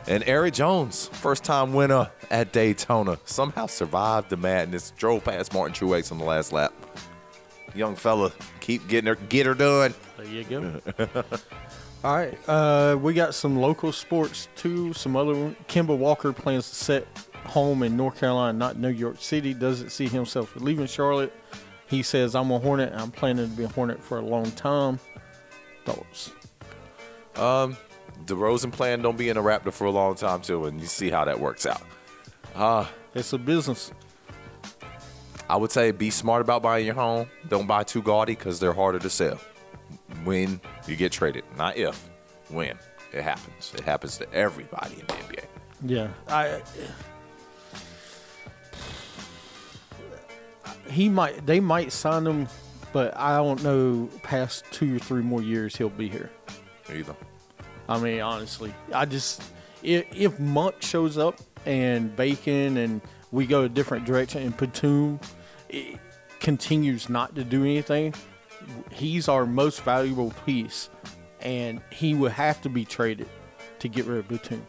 And 0.05 0.23
Erik 0.27 0.53
Jones, 0.53 1.07
first 1.13 1.43
time 1.43 1.73
winner 1.73 2.11
at 2.29 2.51
Daytona, 2.51 3.17
somehow 3.25 3.67
survived 3.67 4.29
the 4.29 4.37
madness. 4.37 4.91
Drove 4.91 5.23
past 5.23 5.53
Martin 5.53 5.73
Truex 5.73 6.11
on 6.11 6.17
the 6.17 6.25
last 6.25 6.51
lap. 6.51 6.73
Young 7.73 7.95
fella, 7.95 8.31
keep 8.59 8.87
getting 8.87 9.07
her, 9.07 9.15
get 9.15 9.45
her 9.45 9.53
done. 9.53 9.93
There 10.23 10.31
you 10.31 10.43
go. 10.45 10.81
All 12.03 12.15
right, 12.15 12.37
uh, 12.49 12.97
we 13.01 13.13
got 13.13 13.33
some 13.33 13.57
local 13.57 13.91
sports 13.91 14.47
too. 14.55 14.93
Some 14.93 15.15
other. 15.15 15.33
Kemba 15.67 15.97
Walker 15.97 16.33
plans 16.33 16.69
to 16.69 16.75
set 16.75 17.07
home 17.45 17.83
in 17.83 17.95
North 17.95 18.19
Carolina, 18.19 18.57
not 18.57 18.77
New 18.77 18.89
York 18.89 19.17
City. 19.19 19.53
Doesn't 19.53 19.89
see 19.89 20.07
himself 20.07 20.55
leaving 20.55 20.85
Charlotte. 20.87 21.33
He 21.87 22.03
says, 22.03 22.35
"I'm 22.35 22.51
a 22.51 22.59
Hornet. 22.59 22.93
I'm 22.93 23.11
planning 23.11 23.49
to 23.49 23.55
be 23.55 23.63
a 23.63 23.67
Hornet 23.69 24.03
for 24.03 24.17
a 24.17 24.21
long 24.21 24.51
time." 24.51 24.99
Thoughts? 25.85 26.31
DeRozan 27.35 28.71
plan 28.71 29.01
don't 29.01 29.17
be 29.17 29.29
in 29.29 29.37
a 29.37 29.41
Raptor 29.43 29.73
for 29.73 29.85
a 29.85 29.91
long 29.91 30.15
time 30.15 30.41
too, 30.41 30.65
and 30.65 30.79
you 30.79 30.87
see 30.87 31.09
how 31.09 31.25
that 31.25 31.39
works 31.39 31.65
out. 31.65 31.81
Ah, 32.55 32.89
It's 33.15 33.33
a 33.33 33.37
business. 33.37 33.91
I 35.49 35.57
would 35.57 35.71
say 35.71 35.91
be 35.91 36.09
smart 36.09 36.41
about 36.41 36.63
buying 36.63 36.85
your 36.85 36.95
home. 36.95 37.27
Don't 37.47 37.67
buy 37.67 37.83
too 37.83 38.01
gaudy 38.01 38.33
because 38.35 38.59
they're 38.59 38.73
harder 38.73 38.99
to 38.99 39.09
sell. 39.09 39.39
When 40.23 40.59
you 40.87 40.95
get 40.95 41.11
traded, 41.11 41.43
not 41.57 41.77
if, 41.77 42.09
when 42.49 42.77
it 43.11 43.23
happens. 43.23 43.73
It 43.75 43.81
happens 43.81 44.17
to 44.17 44.33
everybody 44.33 44.93
in 44.93 45.07
the 45.07 45.13
NBA. 45.13 45.45
Yeah, 45.85 46.07
I. 46.27 46.61
He 50.89 51.09
might. 51.09 51.45
They 51.45 51.59
might 51.59 51.91
sign 51.91 52.25
him, 52.25 52.47
but 52.91 53.15
I 53.17 53.37
don't 53.37 53.63
know. 53.63 54.09
Past 54.23 54.65
two 54.71 54.95
or 54.95 54.99
three 54.99 55.21
more 55.21 55.41
years, 55.41 55.75
he'll 55.75 55.89
be 55.89 56.09
here. 56.09 56.29
Either. 56.93 57.15
I 57.87 57.99
mean, 57.99 58.21
honestly, 58.21 58.73
I 58.93 59.05
just 59.05 59.41
if, 59.83 60.05
if 60.15 60.39
Monk 60.39 60.81
shows 60.81 61.17
up 61.17 61.39
and 61.65 62.15
Bacon 62.15 62.77
and 62.77 63.01
we 63.31 63.45
go 63.45 63.63
a 63.63 63.69
different 63.69 64.05
direction 64.05 64.43
and 64.43 64.55
Batum 64.55 65.19
it 65.69 65.99
continues 66.39 67.09
not 67.09 67.35
to 67.35 67.43
do 67.43 67.63
anything, 67.63 68.13
he's 68.91 69.27
our 69.27 69.45
most 69.45 69.81
valuable 69.83 70.31
piece, 70.45 70.89
and 71.41 71.81
he 71.91 72.13
would 72.15 72.31
have 72.33 72.61
to 72.61 72.69
be 72.69 72.85
traded 72.85 73.29
to 73.79 73.87
get 73.87 74.05
rid 74.05 74.19
of 74.19 74.27
Batum 74.27 74.65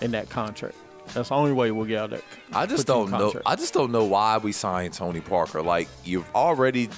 in 0.00 0.10
that 0.12 0.28
contract. 0.30 0.76
That's 1.12 1.28
the 1.28 1.34
only 1.34 1.52
way 1.52 1.70
we'll 1.70 1.84
get 1.86 1.98
out 1.98 2.12
of 2.12 2.20
that. 2.20 2.24
I 2.56 2.66
just 2.66 2.86
Batum 2.86 3.10
don't 3.10 3.34
know. 3.34 3.40
I 3.46 3.56
just 3.56 3.74
don't 3.74 3.92
know 3.92 4.04
why 4.04 4.38
we 4.38 4.52
signed 4.52 4.94
Tony 4.94 5.20
Parker. 5.20 5.62
Like 5.62 5.88
you've 6.04 6.28
already 6.34 6.88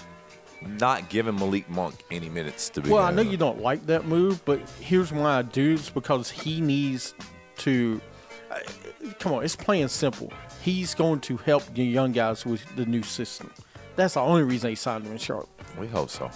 not 0.63 1.09
given 1.11 1.35
Malik 1.37 1.69
Monk 1.69 2.05
any 2.11 2.29
minutes 2.29 2.71
to 2.71 2.81
be. 2.81 2.91
Well, 2.91 3.03
I 3.03 3.11
know 3.11 3.23
you 3.23 3.37
don't 3.37 3.61
like 3.61 3.87
that 3.87 4.07
move, 4.07 4.45
but 4.45 4.61
here's 4.81 5.13
why 5.13 5.39
I 5.39 5.43
do. 5.43 5.75
It's 5.75 5.91
because 5.91 6.31
he 6.31 6.61
needs 6.61 7.15
to. 7.59 8.01
uh, 8.51 8.59
Come 9.19 9.35
on, 9.35 9.45
it's 9.45 9.55
plain 9.57 9.83
and 9.83 9.91
simple. 9.91 10.33
He's 10.63 10.95
going 10.95 11.21
to 11.21 11.37
help 11.37 11.63
the 11.75 11.85
young 11.85 12.13
guys 12.13 12.45
with 12.47 12.65
the 12.75 12.87
new 12.87 13.03
system. 13.03 13.53
That's 13.97 14.15
the 14.15 14.21
only 14.21 14.43
reason 14.43 14.71
they 14.71 14.75
signed 14.75 15.05
him 15.07 15.13
in 15.13 15.19
Charlotte. 15.19 15.49
We 15.79 15.87
hope 15.89 16.11
so. 16.11 16.31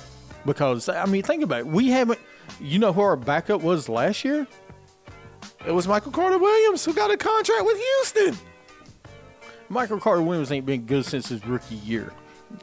Because 0.46 0.88
I 0.88 1.04
mean, 1.06 1.22
think 1.22 1.42
about 1.42 1.60
it. 1.60 1.66
We 1.66 1.88
haven't. 1.90 2.18
You 2.60 2.78
know 2.78 2.92
who 2.92 3.00
our 3.02 3.16
backup 3.16 3.60
was 3.62 3.88
last 3.88 4.24
year? 4.24 4.46
It 5.66 5.72
was 5.72 5.86
Michael 5.86 6.10
Carter 6.12 6.38
Williams 6.38 6.84
who 6.84 6.94
got 6.94 7.10
a 7.10 7.16
contract 7.16 7.64
with 7.64 7.76
Houston. 7.78 8.38
Michael 9.68 10.00
Carter 10.00 10.22
Williams 10.22 10.50
ain't 10.50 10.66
been 10.66 10.86
good 10.86 11.04
since 11.04 11.28
his 11.28 11.44
rookie 11.46 11.76
year. 11.76 12.12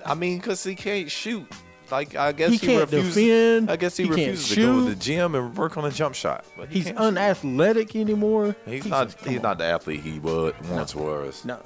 I 0.05 0.13
mean, 0.15 0.37
because 0.39 0.63
he 0.63 0.75
can't 0.75 1.09
shoot. 1.09 1.47
Like 1.89 2.15
I 2.15 2.33
guess 2.33 2.49
He 2.51 2.57
he, 2.57 2.67
can't 2.67 2.81
refuses. 2.91 3.15
defend, 3.15 3.71
I 3.71 3.77
guess 3.77 3.95
he, 3.95 4.03
he 4.03 4.09
refuses 4.09 4.49
to 4.49 4.55
go 4.57 4.75
to 4.83 4.89
the 4.89 4.95
gym 4.95 5.35
and 5.35 5.55
work 5.55 5.77
on 5.77 5.85
a 5.85 5.91
jump 5.91 6.15
shot. 6.15 6.43
But 6.57 6.67
he 6.67 6.81
He's 6.81 6.91
unathletic 6.91 7.95
anymore. 7.95 8.57
shoot. 8.65 8.73
He's 8.73 8.85
not. 8.87 9.13
He's 9.21 9.37
on. 9.37 9.43
not 9.43 9.57
the 9.59 9.63
athlete 9.65 10.01
he 10.01 10.19
would 10.19 10.53
once 10.69 10.93
was. 10.93 11.45
No. 11.45 11.61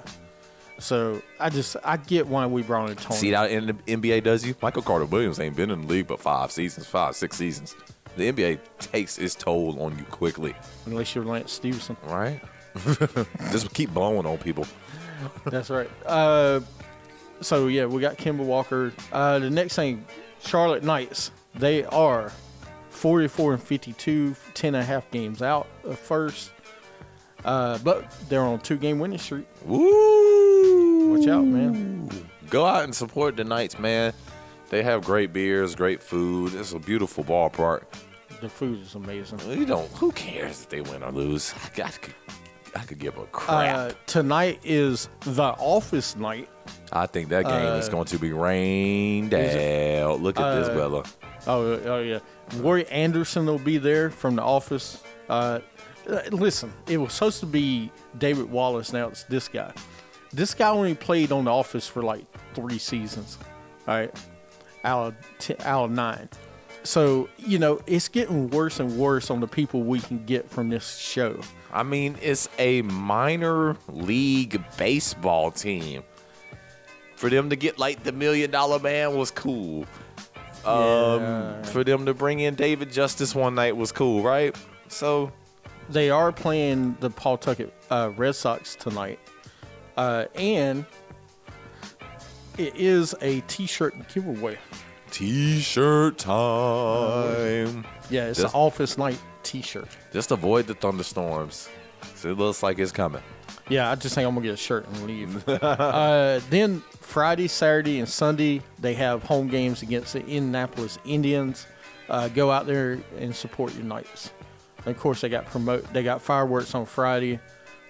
So 0.81 1.21
I 1.39 1.49
just 1.49 1.77
I 1.83 1.97
get 1.97 2.27
why 2.27 2.45
we 2.47 2.63
brought 2.63 2.89
in 2.89 2.95
Tony. 2.95 3.15
See 3.19 3.31
how 3.31 3.45
in 3.45 3.67
the 3.67 3.73
NBA 3.73 4.23
does 4.23 4.45
you? 4.45 4.55
Michael 4.61 4.81
Carter 4.81 5.05
Williams 5.05 5.39
ain't 5.39 5.55
been 5.55 5.69
in 5.71 5.81
the 5.81 5.87
league 5.87 6.07
but 6.07 6.19
five 6.19 6.51
seasons, 6.51 6.87
five 6.87 7.15
six 7.15 7.37
seasons. 7.37 7.75
The 8.17 8.31
NBA 8.31 8.59
takes 8.79 9.17
its 9.17 9.35
toll 9.35 9.81
on 9.81 9.97
you 9.97 10.03
quickly, 10.05 10.53
Unless 10.85 11.15
you're 11.15 11.23
Lance 11.23 11.51
Stephenson. 11.53 11.95
right? 12.07 12.41
Just 13.51 13.73
keep 13.73 13.93
blowing 13.93 14.25
on 14.25 14.37
people. 14.37 14.65
That's 15.45 15.69
right. 15.69 15.89
Uh, 16.05 16.61
so 17.41 17.67
yeah, 17.67 17.85
we 17.85 18.01
got 18.01 18.17
Kemba 18.17 18.43
Walker. 18.43 18.91
Uh, 19.11 19.39
the 19.39 19.49
next 19.49 19.75
thing, 19.75 20.05
Charlotte 20.43 20.83
Knights. 20.83 21.31
They 21.55 21.83
are 21.85 22.31
44 22.89 23.53
and 23.53 23.63
52, 23.63 24.35
10 24.53 24.75
and 24.75 24.81
a 24.81 24.85
half 24.85 25.09
games 25.11 25.41
out 25.41 25.67
of 25.83 25.99
first. 25.99 26.51
Uh, 27.43 27.77
but 27.79 28.09
they're 28.29 28.41
on 28.41 28.55
a 28.55 28.61
two 28.61 28.77
game 28.77 28.99
winning 28.99 29.17
streak. 29.19 29.45
Woo! 29.65 30.40
Watch 31.11 31.27
out, 31.27 31.45
man. 31.45 32.09
Go 32.49 32.65
out 32.65 32.85
and 32.85 32.95
support 32.95 33.35
the 33.35 33.43
Knights, 33.43 33.77
man. 33.77 34.13
They 34.69 34.81
have 34.81 35.03
great 35.03 35.33
beers, 35.33 35.75
great 35.75 36.01
food. 36.01 36.53
It's 36.53 36.71
a 36.71 36.79
beautiful 36.79 37.25
ballpark. 37.25 37.83
The 38.39 38.47
food 38.47 38.81
is 38.81 38.95
amazing. 38.95 39.39
You 39.51 39.65
don't. 39.65 39.91
Who 39.91 40.13
cares 40.13 40.61
if 40.61 40.69
they 40.69 40.79
win 40.79 41.03
or 41.03 41.11
lose? 41.11 41.53
I, 41.63 41.75
got, 41.75 41.99
I 42.75 42.79
could 42.79 42.97
give 42.97 43.17
a 43.17 43.25
crap. 43.25 43.75
Uh, 43.75 43.93
tonight 44.05 44.61
is 44.63 45.09
the 45.21 45.43
office 45.59 46.15
night. 46.15 46.47
I 46.93 47.07
think 47.07 47.27
that 47.29 47.43
game 47.43 47.75
is 47.75 47.89
uh, 47.89 47.91
going 47.91 48.05
to 48.05 48.17
be 48.17 48.31
rained 48.31 49.33
out. 49.33 50.21
Look 50.21 50.39
at 50.39 50.55
this, 50.55 50.69
uh, 50.69 50.75
Bella. 50.75 51.03
Oh, 51.45 51.73
oh 51.73 51.99
yeah. 51.99 52.19
Roy 52.55 52.81
Anderson 52.83 53.45
will 53.45 53.59
be 53.59 53.77
there 53.77 54.09
from 54.09 54.37
the 54.37 54.43
office. 54.43 55.03
Uh, 55.27 55.59
uh, 56.09 56.21
listen, 56.31 56.71
it 56.87 56.97
was 56.97 57.13
supposed 57.13 57.41
to 57.41 57.45
be 57.45 57.91
David 58.17 58.49
Wallace. 58.49 58.93
Now 58.93 59.09
it's 59.09 59.23
this 59.23 59.47
guy. 59.47 59.73
This 60.33 60.53
guy 60.53 60.69
only 60.69 60.95
played 60.95 61.31
on 61.31 61.45
the 61.45 61.51
office 61.51 61.87
for 61.87 62.01
like 62.01 62.23
three 62.53 62.77
seasons. 62.77 63.37
All 63.87 63.95
right, 63.95 64.15
out 64.83 65.07
of 65.07 65.15
t- 65.39 65.55
out 65.63 65.85
of 65.85 65.91
nine. 65.91 66.29
So 66.83 67.29
you 67.37 67.59
know 67.59 67.81
it's 67.85 68.07
getting 68.07 68.49
worse 68.49 68.79
and 68.79 68.97
worse 68.97 69.29
on 69.29 69.39
the 69.39 69.47
people 69.47 69.83
we 69.83 69.99
can 69.99 70.25
get 70.25 70.49
from 70.49 70.69
this 70.69 70.97
show. 70.97 71.39
I 71.71 71.83
mean, 71.83 72.17
it's 72.21 72.49
a 72.59 72.81
minor 72.83 73.77
league 73.89 74.63
baseball 74.77 75.51
team. 75.51 76.03
For 77.15 77.29
them 77.29 77.49
to 77.51 77.55
get 77.55 77.77
like 77.77 78.03
the 78.03 78.11
million 78.11 78.49
dollar 78.51 78.79
man 78.79 79.15
was 79.15 79.29
cool. 79.31 79.85
Um, 80.65 81.21
Yeah. 81.21 81.61
For 81.63 81.83
them 81.83 82.05
to 82.05 82.13
bring 82.13 82.39
in 82.39 82.55
David 82.55 82.91
Justice 82.91 83.35
one 83.35 83.55
night 83.55 83.75
was 83.77 83.91
cool, 83.91 84.23
right? 84.23 84.55
So 84.87 85.31
They 85.89 86.09
are 86.09 86.31
playing 86.31 86.97
the 86.99 87.09
Pawtucket 87.09 87.73
uh, 87.89 88.11
Red 88.17 88.33
Sox 88.35 88.75
tonight, 88.75 89.19
uh, 90.01 90.25
and 90.35 90.85
it 92.57 92.75
is 92.75 93.13
a 93.21 93.41
T-shirt 93.41 93.93
giveaway. 94.13 94.57
t-shirt 95.11 96.17
time. 96.17 97.85
Yeah, 98.09 98.27
it's 98.27 98.39
Just- 98.41 98.53
an 98.53 98.59
office 98.59 98.97
night 98.97 99.19
T-shirt. 99.43 99.87
Just 100.13 100.31
avoid 100.31 100.67
the 100.67 100.73
thunderstorms. 100.73 101.69
It 102.23 102.37
looks 102.37 102.61
like 102.63 102.79
it's 102.79 102.91
coming. 102.91 103.21
Yeah, 103.69 103.89
I 103.91 103.95
just 103.95 104.15
think 104.15 104.27
I'm 104.27 104.33
gonna 104.35 104.45
get 104.45 104.53
a 104.53 104.57
shirt 104.57 104.87
and 104.87 105.07
leave. 105.07 105.47
uh, 105.49 106.39
then 106.49 106.81
Friday, 106.99 107.47
Saturday, 107.47 107.99
and 107.99 108.07
Sunday 108.09 108.61
they 108.79 108.93
have 108.95 109.23
home 109.23 109.47
games 109.47 109.81
against 109.81 110.13
the 110.13 110.19
Indianapolis 110.25 110.97
Indians. 111.05 111.65
Uh, 112.09 112.27
go 112.29 112.51
out 112.51 112.65
there 112.67 112.99
and 113.17 113.33
support 113.35 113.73
your 113.75 113.83
Knights. 113.85 114.31
And 114.85 114.95
of 114.95 114.99
course, 115.01 115.21
they 115.21 115.29
got 115.29 115.45
promote. 115.45 115.91
They 115.93 116.03
got 116.03 116.21
fireworks 116.21 116.73
on 116.75 116.85
Friday. 116.85 117.39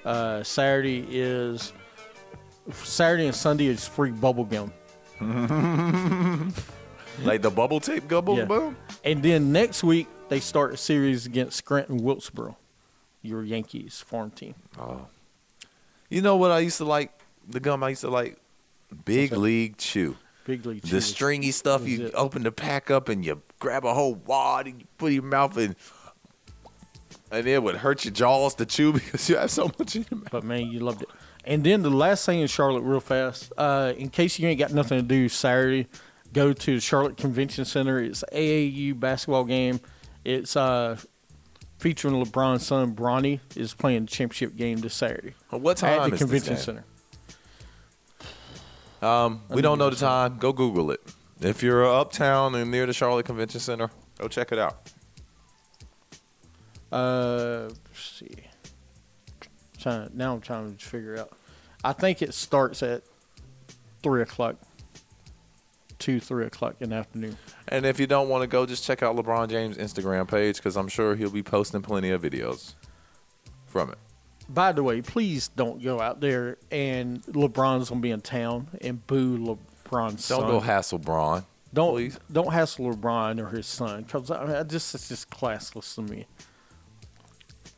Uh, 0.05 0.43
Saturday 0.43 1.05
is 1.09 1.73
Saturday 2.71 3.25
and 3.27 3.35
Sunday 3.35 3.65
is 3.67 3.87
free 3.87 4.11
bubble 4.11 4.45
gum. 4.45 4.71
Like 7.23 7.41
the 7.41 7.51
bubble 7.51 7.79
tape 7.79 8.07
gubble 8.07 8.37
Yeah. 8.37 8.45
boom. 8.45 8.77
And 9.03 9.21
then 9.21 9.51
next 9.51 9.83
week 9.83 10.07
they 10.29 10.39
start 10.39 10.73
a 10.73 10.77
series 10.77 11.25
against 11.25 11.57
Scranton 11.57 11.97
Wilkesboro, 11.97 12.57
your 13.21 13.43
Yankees 13.43 13.99
farm 14.01 14.31
team. 14.31 14.55
Oh. 14.79 15.07
You 16.09 16.21
know 16.21 16.37
what 16.37 16.51
I 16.51 16.59
used 16.59 16.77
to 16.77 16.85
like? 16.85 17.11
The 17.47 17.59
gum 17.59 17.83
I 17.83 17.89
used 17.89 18.01
to 18.01 18.09
like? 18.09 18.37
Big 19.05 19.33
League 19.33 19.77
Chew. 19.77 20.17
Big 20.45 20.65
league. 20.65 20.81
the 20.81 21.01
stringy 21.01 21.51
stuff. 21.51 21.87
You 21.87 22.07
it. 22.07 22.13
open 22.15 22.43
the 22.43 22.51
pack 22.51 22.89
up 22.89 23.07
and 23.09 23.23
you 23.23 23.41
grab 23.59 23.85
a 23.85 23.93
whole 23.93 24.15
wad 24.15 24.65
and 24.67 24.79
you 24.81 24.87
put 24.97 25.11
your 25.11 25.21
mouth 25.23 25.57
in 25.57 25.75
and 27.31 27.45
it 27.47 27.61
would 27.61 27.75
hurt 27.75 28.03
your 28.05 28.13
jaws 28.13 28.55
to 28.55 28.65
chew 28.65 28.93
because 28.93 29.29
you 29.29 29.35
have 29.37 29.51
so 29.51 29.69
much 29.77 29.95
in 29.97 30.05
your 30.09 30.19
mouth. 30.21 30.29
But 30.31 30.43
man, 30.43 30.67
you 30.71 30.79
loved 30.79 31.03
it. 31.03 31.09
And 31.45 31.63
then 31.63 31.81
the 31.81 31.89
last 31.89 32.25
thing 32.25 32.39
in 32.39 32.47
Charlotte, 32.47 32.81
real 32.81 32.99
fast, 32.99 33.51
uh, 33.57 33.93
in 33.97 34.09
case 34.09 34.37
you 34.37 34.47
ain't 34.47 34.59
got 34.59 34.73
nothing 34.73 34.99
to 34.99 35.03
do 35.03 35.27
Saturday, 35.27 35.87
go 36.33 36.53
to 36.53 36.75
the 36.75 36.81
Charlotte 36.81 37.17
Convention 37.17 37.65
Center. 37.65 37.99
It's 37.99 38.23
AAU 38.31 38.99
basketball 38.99 39.45
game. 39.45 39.79
It's 40.23 40.55
uh, 40.55 40.97
featuring 41.79 42.23
LeBron's 42.23 42.65
son 42.65 42.93
Bronny 42.95 43.39
is 43.55 43.73
playing 43.73 44.05
the 44.05 44.11
championship 44.11 44.55
game 44.55 44.77
this 44.81 44.93
Saturday 44.93 45.33
What 45.49 45.81
at 45.83 46.07
the 46.09 46.13
is 46.13 46.19
convention 46.19 46.53
this 46.53 46.65
game? 46.65 46.83
center. 49.01 49.07
Um, 49.07 49.41
we 49.49 49.63
don't 49.63 49.79
know 49.79 49.89
the 49.89 49.95
time. 49.95 50.37
Go 50.37 50.53
Google 50.53 50.91
it. 50.91 50.99
If 51.39 51.63
you're 51.63 51.83
uptown 51.83 52.53
and 52.53 52.69
near 52.69 52.85
the 52.85 52.93
Charlotte 52.93 53.25
Convention 53.25 53.59
Center, 53.59 53.89
go 54.19 54.27
check 54.27 54.51
it 54.51 54.59
out. 54.59 54.91
Uh, 56.91 57.69
let's 57.69 57.79
see. 57.99 58.35
Trying, 59.81 60.11
now 60.13 60.33
I'm 60.33 60.41
trying 60.41 60.75
to 60.75 60.85
figure 60.85 61.17
out. 61.17 61.31
I 61.83 61.93
think 61.93 62.21
it 62.21 62.33
starts 62.33 62.83
at 62.83 63.03
three 64.03 64.21
o'clock, 64.21 64.55
two 65.99 66.19
three 66.19 66.45
o'clock 66.45 66.75
in 66.79 66.91
the 66.91 66.95
afternoon. 66.97 67.37
And 67.67 67.85
if 67.85 67.99
you 67.99 68.07
don't 68.07 68.29
want 68.29 68.43
to 68.43 68.47
go, 68.47 68.65
just 68.65 68.83
check 68.83 69.01
out 69.01 69.15
LeBron 69.15 69.49
James' 69.49 69.77
Instagram 69.77 70.27
page 70.27 70.57
because 70.57 70.75
I'm 70.77 70.87
sure 70.87 71.15
he'll 71.15 71.29
be 71.29 71.43
posting 71.43 71.81
plenty 71.81 72.09
of 72.11 72.21
videos 72.21 72.73
from 73.67 73.89
it. 73.91 73.97
By 74.49 74.71
the 74.73 74.83
way, 74.83 75.01
please 75.01 75.47
don't 75.47 75.81
go 75.81 76.01
out 76.01 76.19
there 76.19 76.57
and 76.71 77.23
LeBron's 77.23 77.89
gonna 77.89 78.01
be 78.01 78.11
in 78.11 78.21
town 78.21 78.67
and 78.81 79.05
boo 79.07 79.37
LeBron's 79.37 80.27
Don't 80.27 80.41
son. 80.41 80.47
go 80.49 80.59
hassle 80.59 80.99
Braun. 80.99 81.43
don't 81.73 81.93
please. 81.93 82.19
don't 82.29 82.51
hassle 82.51 82.93
LeBron 82.93 83.39
or 83.39 83.47
his 83.47 83.65
son 83.65 84.03
because 84.03 84.29
I, 84.29 84.45
mean, 84.45 84.55
I 84.55 84.63
just 84.63 84.93
it's 84.93 85.07
just 85.07 85.29
classless 85.29 85.95
to 85.95 86.01
me. 86.01 86.25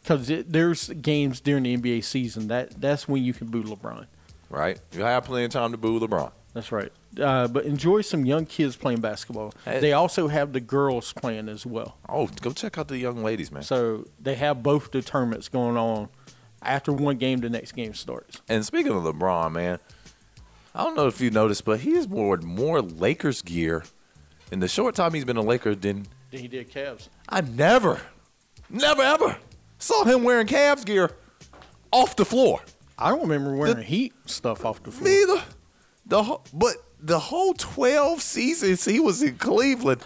Because 0.04 0.30
there's 0.48 0.89
games 0.89 1.39
during 1.39 1.63
the 1.63 1.78
NBA 1.78 2.04
season 2.04 2.50
that 2.50 2.80
that's 2.80 3.08
when 3.08 3.24
you 3.24 3.34
can 3.34 3.48
boo 3.48 3.63
LeBron. 3.63 4.06
Right? 4.50 4.80
You 4.92 5.02
have 5.02 5.24
plenty 5.24 5.46
of 5.46 5.52
time 5.52 5.72
to 5.72 5.78
boo 5.78 6.00
LeBron. 6.00 6.32
That's 6.54 6.72
right. 6.72 6.92
Uh, 7.20 7.48
but 7.48 7.66
enjoy 7.66 8.02
some 8.02 8.26
young 8.26 8.46
kids 8.46 8.76
playing 8.76 9.00
basketball. 9.00 9.54
Hey. 9.66 9.80
They 9.80 9.94
also 9.94 10.28
have 10.28 10.54
the 10.54 10.60
girls 10.60 11.13
playing 11.13 11.50
as 11.50 11.66
well. 11.66 11.98
Oh, 12.08 12.28
go 12.42 12.52
check 12.52 12.78
out 12.78 12.89
the 12.89 12.98
young 12.98 13.24
ladies, 13.24 13.52
man. 13.52 13.63
So 13.63 14.06
they 14.20 14.36
have 14.36 14.62
both 14.62 14.92
the 14.92 15.02
tournaments 15.02 15.48
going 15.48 15.78
on. 15.78 16.10
After 16.62 16.94
one 16.94 17.18
game, 17.18 17.39
the 17.39 17.50
next 17.50 17.72
game 17.74 17.94
starts. 17.94 18.42
And 18.48 18.66
speaking 18.66 18.92
of 18.92 19.04
LeBron, 19.04 19.52
man, 19.54 19.80
I 20.76 20.84
don't 20.84 20.96
know 20.96 21.08
if 21.08 21.22
you 21.22 21.32
noticed, 21.32 21.66
but 21.66 21.80
he 21.80 21.96
has 21.96 22.08
worn 22.08 22.46
more 22.46 22.82
Lakers 22.82 23.42
gear 23.42 23.84
in 24.52 24.60
the 24.60 24.68
short 24.68 24.96
time 24.96 25.13
he's 25.13 25.26
been 25.26 25.38
a 25.38 25.42
Laker 25.42 25.76
than 25.76 26.06
Then 26.32 26.42
he 26.42 26.48
did 26.48 26.72
Cavs. 26.72 27.10
I 27.28 27.42
never, 27.42 28.02
never 28.70 29.02
ever 29.02 29.38
saw 29.84 30.04
him 30.06 30.24
wearing 30.24 30.48
Cavs 30.48 30.86
gear 30.86 31.12
off 31.91 32.15
the 32.15 32.26
floor. 32.26 32.62
I 32.98 33.10
don't 33.10 33.22
remember 33.22 33.56
wearing 33.56 33.82
Heat 33.84 34.13
stuff 34.26 34.65
off 34.65 34.82
the 34.84 34.91
floor. 34.91 35.10
Neither. 35.10 35.43
The 36.06 36.24
whole, 36.24 36.43
but 36.54 36.76
the 37.00 37.19
whole 37.19 37.54
twelve 37.54 38.22
seasons 38.22 38.86
he 38.86 39.00
was 39.00 39.22
in 39.22 39.38
Cleveland, 39.38 40.02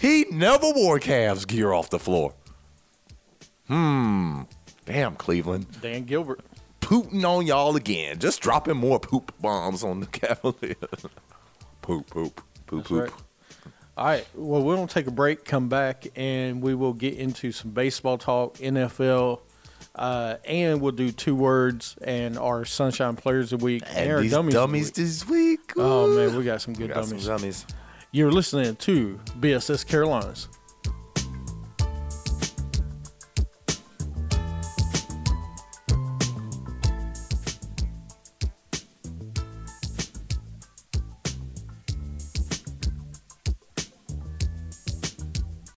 he 0.00 0.26
never 0.30 0.70
wore 0.74 0.98
Cavs 0.98 1.46
gear 1.46 1.72
off 1.72 1.90
the 1.90 1.98
floor. 1.98 2.34
Hmm. 3.68 4.42
Damn, 4.84 5.14
Cleveland. 5.16 5.66
Dan 5.80 6.04
Gilbert. 6.04 6.40
Pooting 6.80 7.24
on 7.24 7.46
y'all 7.46 7.76
again. 7.76 8.18
Just 8.18 8.40
dropping 8.42 8.76
more 8.76 8.98
poop 8.98 9.32
bombs 9.40 9.84
on 9.84 10.00
the 10.00 10.06
Cavaliers. 10.08 10.76
poop, 11.80 12.10
poop, 12.10 12.40
poop, 12.66 12.78
That's 12.82 12.88
poop. 12.88 13.00
right. 13.10 13.22
All 13.96 14.06
right. 14.06 14.26
Well, 14.34 14.62
we're 14.62 14.76
going 14.76 14.88
to 14.88 14.94
take 14.94 15.06
a 15.06 15.10
break, 15.12 15.44
come 15.44 15.68
back, 15.68 16.06
and 16.16 16.62
we 16.62 16.74
will 16.74 16.94
get 16.94 17.14
into 17.18 17.52
some 17.52 17.72
baseball 17.72 18.16
talk, 18.16 18.56
NFL, 18.58 19.40
uh, 19.94 20.36
and 20.46 20.80
we'll 20.80 20.92
do 20.92 21.12
two 21.12 21.34
words 21.34 21.96
and 22.02 22.38
our 22.38 22.64
Sunshine 22.64 23.16
Players 23.16 23.52
of 23.52 23.60
the 23.60 23.64
Week 23.66 23.82
And 23.94 24.10
our 24.10 24.20
these 24.22 24.30
Dummies, 24.30 24.54
dummies, 24.54 24.86
Week. 24.86 24.94
this 24.94 25.28
week. 25.28 25.72
Oh, 25.76 26.08
man, 26.16 26.34
we 26.36 26.44
got 26.44 26.62
some 26.62 26.72
We 26.74 26.78
good 26.86 26.94
got 26.94 27.04
some 27.04 27.18
dummies. 27.18 27.26
dummies. 27.26 27.66
You're 28.12 28.32
listening 28.32 28.76
to 28.76 29.20
BSS 29.40 29.86
Carolinas. 29.86 30.48